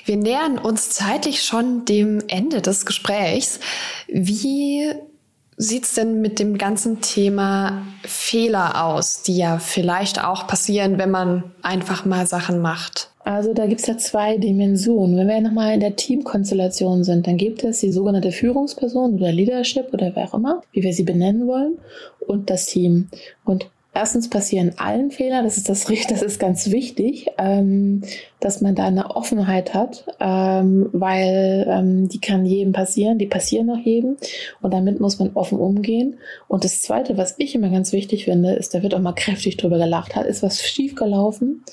Wir 0.06 0.18
nähern 0.18 0.58
uns 0.58 0.90
zeitlich 0.90 1.44
schon 1.44 1.86
dem 1.86 2.22
Ende 2.28 2.62
des 2.62 2.86
Gesprächs. 2.86 3.60
Wie 4.08 4.92
sieht's 5.58 5.96
denn 5.96 6.22
mit 6.22 6.40
dem 6.40 6.58
ganzen 6.58 7.02
Thema 7.02 7.84
Fehler 8.04 8.86
aus, 8.86 9.24
die 9.24 9.38
ja 9.38 9.60
vielleicht 9.60 10.24
auch 10.24 10.48
passieren, 10.48 10.98
wenn 10.98 11.12
man 11.12 11.44
einfach 11.62 12.06
mal 12.06 12.26
Sachen 12.28 12.60
macht? 12.60 13.10
Also 13.26 13.54
da 13.54 13.68
gibt's 13.68 13.88
ja 13.88 13.98
zwei 13.98 14.38
Dimensionen. 14.38 15.16
Wenn 15.16 15.28
wir 15.28 15.40
nochmal 15.42 15.74
in 15.74 15.80
der 15.80 15.96
Teamkonstellation 15.96 17.04
sind, 17.04 17.26
dann 17.26 17.38
gibt 17.38 17.64
es 17.64 17.80
die 17.80 17.92
sogenannte 17.92 18.32
Führungsperson 18.32 19.16
oder 19.16 19.32
Leadership 19.32 19.94
oder 19.94 20.12
wer 20.14 20.26
auch 20.26 20.34
immer, 20.34 20.62
wie 20.74 20.84
wir 20.84 20.94
sie 20.94 21.04
benennen 21.04 21.48
wollen, 21.48 21.78
und 22.28 22.50
das 22.50 22.66
Team. 22.66 23.10
Und 23.46 23.68
Erstens 23.96 24.28
passieren 24.28 24.74
allen 24.78 25.12
Fehler, 25.12 25.44
das 25.44 25.58
ist 25.58 25.70
das, 25.70 25.86
das 26.10 26.22
ist 26.24 26.40
ganz 26.40 26.72
wichtig, 26.72 27.28
ähm, 27.38 28.02
dass 28.40 28.60
man 28.60 28.74
da 28.74 28.86
eine 28.86 29.16
Offenheit 29.16 29.74
hat, 29.74 30.06
ähm, 30.20 30.90
weil 30.94 31.68
ähm, 31.70 32.10
die 32.10 32.20
kann 32.20 32.46
jedem 32.46 32.74
passieren, 32.74 33.20
die 33.20 33.28
passieren 33.28 33.68
nach 33.68 33.80
jedem 33.80 34.18
und 34.62 34.74
damit 34.74 35.00
muss 35.00 35.20
man 35.20 35.32
offen 35.36 35.60
umgehen. 35.60 36.18
Und 36.48 36.64
das 36.64 36.82
Zweite, 36.82 37.18
was 37.18 37.36
ich 37.38 37.54
immer 37.54 37.70
ganz 37.70 37.94
wichtig 37.94 38.26
finde, 38.26 38.54
ist, 38.54 38.74
da 38.74 38.82
wird 38.82 38.96
auch 38.96 39.00
mal 39.00 39.14
kräftig 39.14 39.58
drüber 39.58 39.78
gelacht, 39.78 40.16
hat 40.16 40.26
ist 40.26 40.42
was 40.42 40.62
schief 40.62 40.96
gelaufen, 40.96 41.64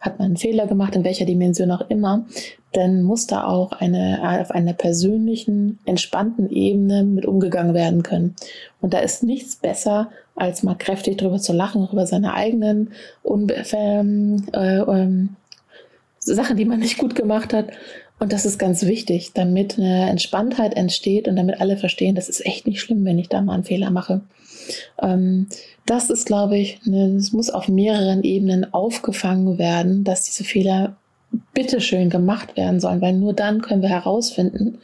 hat 0.00 0.18
man 0.18 0.26
einen 0.26 0.36
Fehler 0.36 0.66
gemacht, 0.66 0.94
in 0.94 1.04
welcher 1.04 1.24
Dimension 1.24 1.70
auch 1.70 1.88
immer, 1.90 2.26
dann 2.72 3.02
muss 3.02 3.26
da 3.26 3.44
auch 3.44 3.72
eine, 3.72 4.40
auf 4.40 4.50
einer 4.50 4.72
persönlichen, 4.72 5.78
entspannten 5.86 6.50
Ebene 6.50 7.02
mit 7.02 7.26
umgegangen 7.26 7.74
werden 7.74 8.02
können. 8.02 8.36
Und 8.80 8.94
da 8.94 8.98
ist 9.00 9.22
nichts 9.22 9.56
besser, 9.56 10.10
als 10.36 10.62
mal 10.62 10.76
kräftig 10.76 11.18
drüber 11.18 11.38
zu 11.38 11.52
lachen, 11.52 11.88
über 11.90 12.06
seine 12.06 12.34
eigenen 12.34 12.92
Unbe 13.22 13.56
ähm, 13.72 14.46
äh, 14.52 14.78
ähm, 14.78 15.30
Sachen, 16.20 16.56
die 16.56 16.64
man 16.64 16.78
nicht 16.78 16.98
gut 16.98 17.14
gemacht 17.14 17.52
hat. 17.52 17.70
Und 18.20 18.32
das 18.32 18.44
ist 18.44 18.58
ganz 18.58 18.84
wichtig, 18.84 19.32
damit 19.34 19.78
eine 19.78 20.10
Entspanntheit 20.10 20.74
entsteht 20.74 21.28
und 21.28 21.36
damit 21.36 21.60
alle 21.60 21.76
verstehen, 21.76 22.14
das 22.14 22.28
ist 22.28 22.44
echt 22.44 22.66
nicht 22.66 22.80
schlimm, 22.80 23.04
wenn 23.04 23.18
ich 23.18 23.28
da 23.28 23.40
mal 23.40 23.54
einen 23.54 23.64
Fehler 23.64 23.90
mache. 23.90 24.20
Ähm, 25.00 25.46
das 25.86 26.10
ist, 26.10 26.26
glaube 26.26 26.58
ich, 26.58 26.80
es 26.86 27.32
muss 27.32 27.50
auf 27.50 27.68
mehreren 27.68 28.22
Ebenen 28.22 28.72
aufgefangen 28.72 29.58
werden, 29.58 30.04
dass 30.04 30.24
diese 30.24 30.44
Fehler 30.44 30.96
bitteschön 31.52 32.08
gemacht 32.08 32.56
werden 32.56 32.80
sollen, 32.80 33.00
weil 33.00 33.12
nur 33.12 33.32
dann 33.32 33.60
können 33.60 33.82
wir 33.82 33.88
herausfinden, 33.88 34.78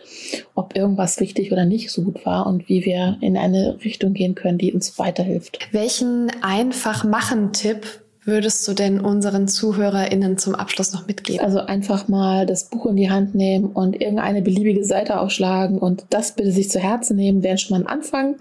ob 0.55 0.77
irgendwas 0.77 1.21
richtig 1.21 1.53
oder 1.53 1.65
nicht 1.65 1.91
so 1.91 2.03
gut 2.03 2.27
war 2.27 2.47
und 2.47 2.69
wie 2.69 2.85
wir 2.85 3.17
in 3.21 3.37
eine 3.37 3.79
Richtung 3.85 4.13
gehen 4.13 4.35
können, 4.35 4.59
die 4.59 4.73
uns 4.73 4.99
weiterhilft. 4.99 5.59
Welchen 5.73 6.31
einfach 6.43 7.05
machen 7.05 7.53
Tipp 7.53 7.87
würdest 8.25 8.67
du 8.67 8.73
denn 8.73 9.01
unseren 9.01 9.49
ZuhörerInnen 9.49 10.39
zum 10.39 10.55
Abschluss 10.55 10.93
noch 10.93 11.07
mitgeben? 11.07 11.45
Also 11.45 11.61
einfach 11.61 12.09
mal 12.09 12.47
das 12.47 12.65
Buch 12.65 12.87
in 12.87 12.97
die 12.97 13.11
Hand 13.11 13.35
nehmen 13.35 13.67
und 13.67 14.01
irgendeine 14.01 14.43
beliebige 14.43 14.85
Seite 14.85 15.21
aufschlagen 15.21 15.79
und 15.79 16.05
das 16.11 16.33
bitte 16.33 16.53
sich 16.53 16.71
zu 16.71 16.79
Herzen 16.79 17.17
nehmen, 17.17 17.43
wäre 17.43 17.59
schon 17.59 17.77
mal 17.77 17.85
ein 17.85 17.87
Anfang, 17.87 18.37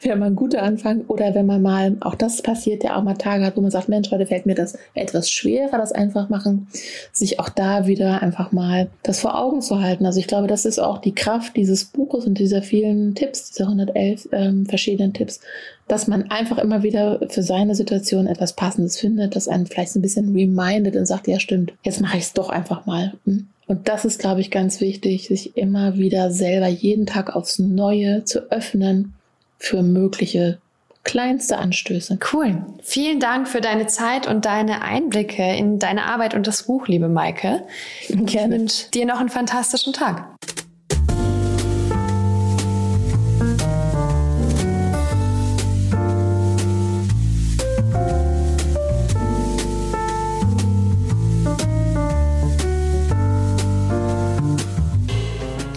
wäre 0.00 0.16
mal 0.16 0.26
ein 0.26 0.36
guter 0.36 0.62
Anfang. 0.62 1.04
Oder 1.06 1.34
wenn 1.34 1.46
man 1.46 1.62
mal, 1.62 1.96
auch 2.00 2.14
das 2.14 2.42
passiert 2.42 2.84
ja 2.84 2.96
auch 2.96 3.02
mal 3.02 3.14
Tage 3.14 3.44
hat, 3.44 3.56
wo 3.56 3.60
man 3.60 3.70
sagt, 3.70 3.88
Mensch, 3.88 4.10
heute 4.10 4.26
fällt 4.26 4.46
mir 4.46 4.54
das 4.54 4.76
etwas 4.94 5.30
schwerer, 5.30 5.78
das 5.78 5.92
einfach 5.92 6.28
machen, 6.28 6.68
sich 7.12 7.38
auch 7.38 7.48
da 7.48 7.86
wieder 7.86 8.22
einfach 8.22 8.52
mal 8.52 8.88
das 9.02 9.20
vor 9.20 9.38
Augen 9.38 9.60
zu 9.60 9.80
halten. 9.80 10.06
Also 10.06 10.18
ich 10.18 10.26
glaube, 10.26 10.48
das 10.48 10.64
ist 10.64 10.78
auch 10.78 10.98
die 10.98 11.14
Kraft 11.14 11.56
dieses 11.56 11.84
Buches 11.84 12.26
und 12.26 12.38
dieser 12.38 12.62
vielen 12.62 13.14
Tipps, 13.14 13.50
dieser 13.50 13.64
111 13.64 14.28
ähm, 14.32 14.66
verschiedenen 14.66 15.12
Tipps, 15.12 15.40
dass 15.88 16.06
man 16.06 16.30
einfach 16.30 16.58
immer 16.58 16.82
wieder 16.82 17.20
für 17.28 17.42
seine 17.42 17.74
Situation 17.74 18.26
etwas 18.26 18.52
Passendes 18.52 18.98
findet, 18.98 19.34
das 19.34 19.48
einen 19.48 19.66
vielleicht 19.66 19.92
so 19.92 19.98
ein 19.98 20.02
bisschen 20.02 20.34
remindet 20.34 20.96
und 20.96 21.06
sagt, 21.06 21.26
ja 21.26 21.40
stimmt, 21.40 21.72
jetzt 21.82 22.00
mache 22.00 22.18
ich 22.18 22.24
es 22.24 22.32
doch 22.34 22.50
einfach 22.50 22.86
mal. 22.86 23.14
Hm? 23.24 23.48
Und 23.66 23.88
das 23.88 24.04
ist, 24.04 24.18
glaube 24.18 24.40
ich, 24.40 24.50
ganz 24.50 24.80
wichtig, 24.80 25.28
sich 25.28 25.56
immer 25.56 25.98
wieder 25.98 26.30
selber 26.30 26.68
jeden 26.68 27.06
Tag 27.06 27.34
aufs 27.34 27.58
Neue 27.58 28.24
zu 28.24 28.50
öffnen 28.50 29.14
für 29.58 29.82
mögliche 29.82 30.58
kleinste 31.04 31.58
Anstöße. 31.58 32.18
Cool. 32.32 32.64
Vielen 32.82 33.20
Dank 33.20 33.48
für 33.48 33.60
deine 33.60 33.86
Zeit 33.86 34.26
und 34.26 34.44
deine 34.44 34.82
Einblicke 34.82 35.42
in 35.56 35.78
deine 35.78 36.04
Arbeit 36.04 36.34
und 36.34 36.46
das 36.46 36.64
Buch, 36.64 36.86
liebe 36.86 37.08
Maike. 37.08 37.62
Gerne. 38.08 38.54
Ich 38.54 38.60
wünsche 38.60 38.90
dir 38.90 39.06
noch 39.06 39.20
einen 39.20 39.30
fantastischen 39.30 39.92
Tag. 39.92 40.26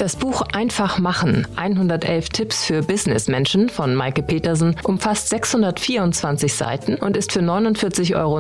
Das 0.02 0.16
Buch 0.16 0.42
Einfach 0.52 0.98
machen, 0.98 1.46
111 1.58 2.30
Tipps 2.30 2.66
für 2.66 2.82
Businessmenschen 2.82 3.70
von 3.70 3.94
Maike 3.94 4.24
Petersen 4.24 4.76
umfasst 4.84 5.30
624 5.30 6.52
Seiten 6.52 6.96
und 6.96 7.16
ist 7.16 7.32
für 7.32 7.42
49,99 7.42 8.16
Euro 8.16 8.40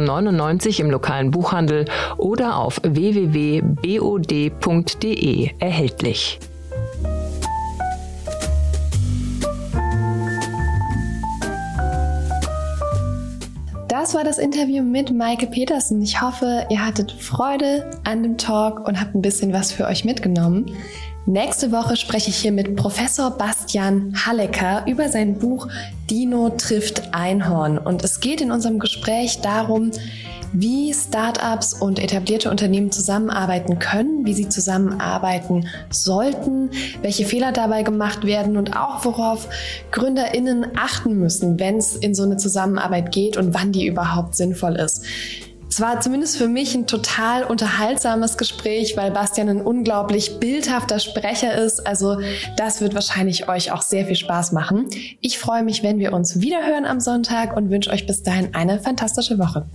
im 0.81 0.89
lokalen 0.89 1.29
Buchhandel 1.29 1.85
oder 2.17 2.55
auf 2.57 2.81
www.bod.de 2.81 3.61
erhältlich. 5.59 6.39
Das 13.87 14.15
war 14.15 14.23
das 14.23 14.39
Interview 14.39 14.81
mit 14.81 15.13
Maike 15.13 15.45
Petersen. 15.45 16.01
Ich 16.01 16.23
hoffe, 16.23 16.65
ihr 16.71 16.83
hattet 16.83 17.11
Freude 17.11 17.87
an 18.03 18.23
dem 18.23 18.39
Talk 18.39 18.87
und 18.87 18.99
habt 18.99 19.13
ein 19.13 19.21
bisschen 19.21 19.53
was 19.53 19.71
für 19.71 19.85
euch 19.85 20.05
mitgenommen. 20.05 20.75
Nächste 21.27 21.71
Woche 21.71 21.97
spreche 21.97 22.31
ich 22.31 22.37
hier 22.37 22.51
mit 22.51 22.75
Professor 22.75 23.29
Bastian 23.29 24.13
Hallecker 24.25 24.85
über 24.87 25.07
sein 25.07 25.37
Buch 25.37 25.67
Dino 26.09 26.49
trifft 26.49 27.13
Einhorn. 27.13 27.77
Und 27.77 28.03
es 28.03 28.21
geht 28.21 28.41
in 28.41 28.51
unserem 28.51 28.79
Gespräch 28.79 29.39
darum, 29.39 29.91
wie 30.51 30.93
Startups 30.93 31.73
und 31.73 31.99
etablierte 31.99 32.49
Unternehmen 32.49 32.91
zusammenarbeiten 32.91 33.77
können, 33.77 34.25
wie 34.25 34.33
sie 34.33 34.49
zusammenarbeiten 34.49 35.67
sollten, 35.91 36.71
welche 37.03 37.25
Fehler 37.25 37.51
dabei 37.51 37.83
gemacht 37.83 38.25
werden 38.25 38.57
und 38.57 38.75
auch 38.75 39.05
worauf 39.05 39.47
Gründerinnen 39.91 40.65
achten 40.75 41.19
müssen, 41.19 41.59
wenn 41.59 41.77
es 41.77 41.95
in 41.95 42.15
so 42.15 42.23
eine 42.23 42.37
Zusammenarbeit 42.37 43.11
geht 43.11 43.37
und 43.37 43.53
wann 43.53 43.71
die 43.71 43.85
überhaupt 43.85 44.35
sinnvoll 44.35 44.75
ist. 44.75 45.05
Es 45.71 45.79
war 45.79 46.01
zumindest 46.01 46.35
für 46.35 46.49
mich 46.49 46.75
ein 46.75 46.85
total 46.85 47.45
unterhaltsames 47.45 48.37
Gespräch, 48.37 48.97
weil 48.97 49.09
Bastian 49.09 49.47
ein 49.47 49.61
unglaublich 49.61 50.37
bildhafter 50.37 50.99
Sprecher 50.99 51.55
ist. 51.55 51.87
Also 51.87 52.17
das 52.57 52.81
wird 52.81 52.93
wahrscheinlich 52.93 53.47
euch 53.47 53.71
auch 53.71 53.81
sehr 53.81 54.05
viel 54.05 54.17
Spaß 54.17 54.51
machen. 54.51 54.87
Ich 55.21 55.39
freue 55.39 55.63
mich, 55.63 55.81
wenn 55.81 55.97
wir 55.97 56.11
uns 56.11 56.41
wiederhören 56.41 56.83
am 56.83 56.99
Sonntag 56.99 57.55
und 57.55 57.69
wünsche 57.69 57.89
euch 57.89 58.05
bis 58.05 58.21
dahin 58.21 58.53
eine 58.53 58.79
fantastische 58.81 59.39
Woche. 59.39 59.65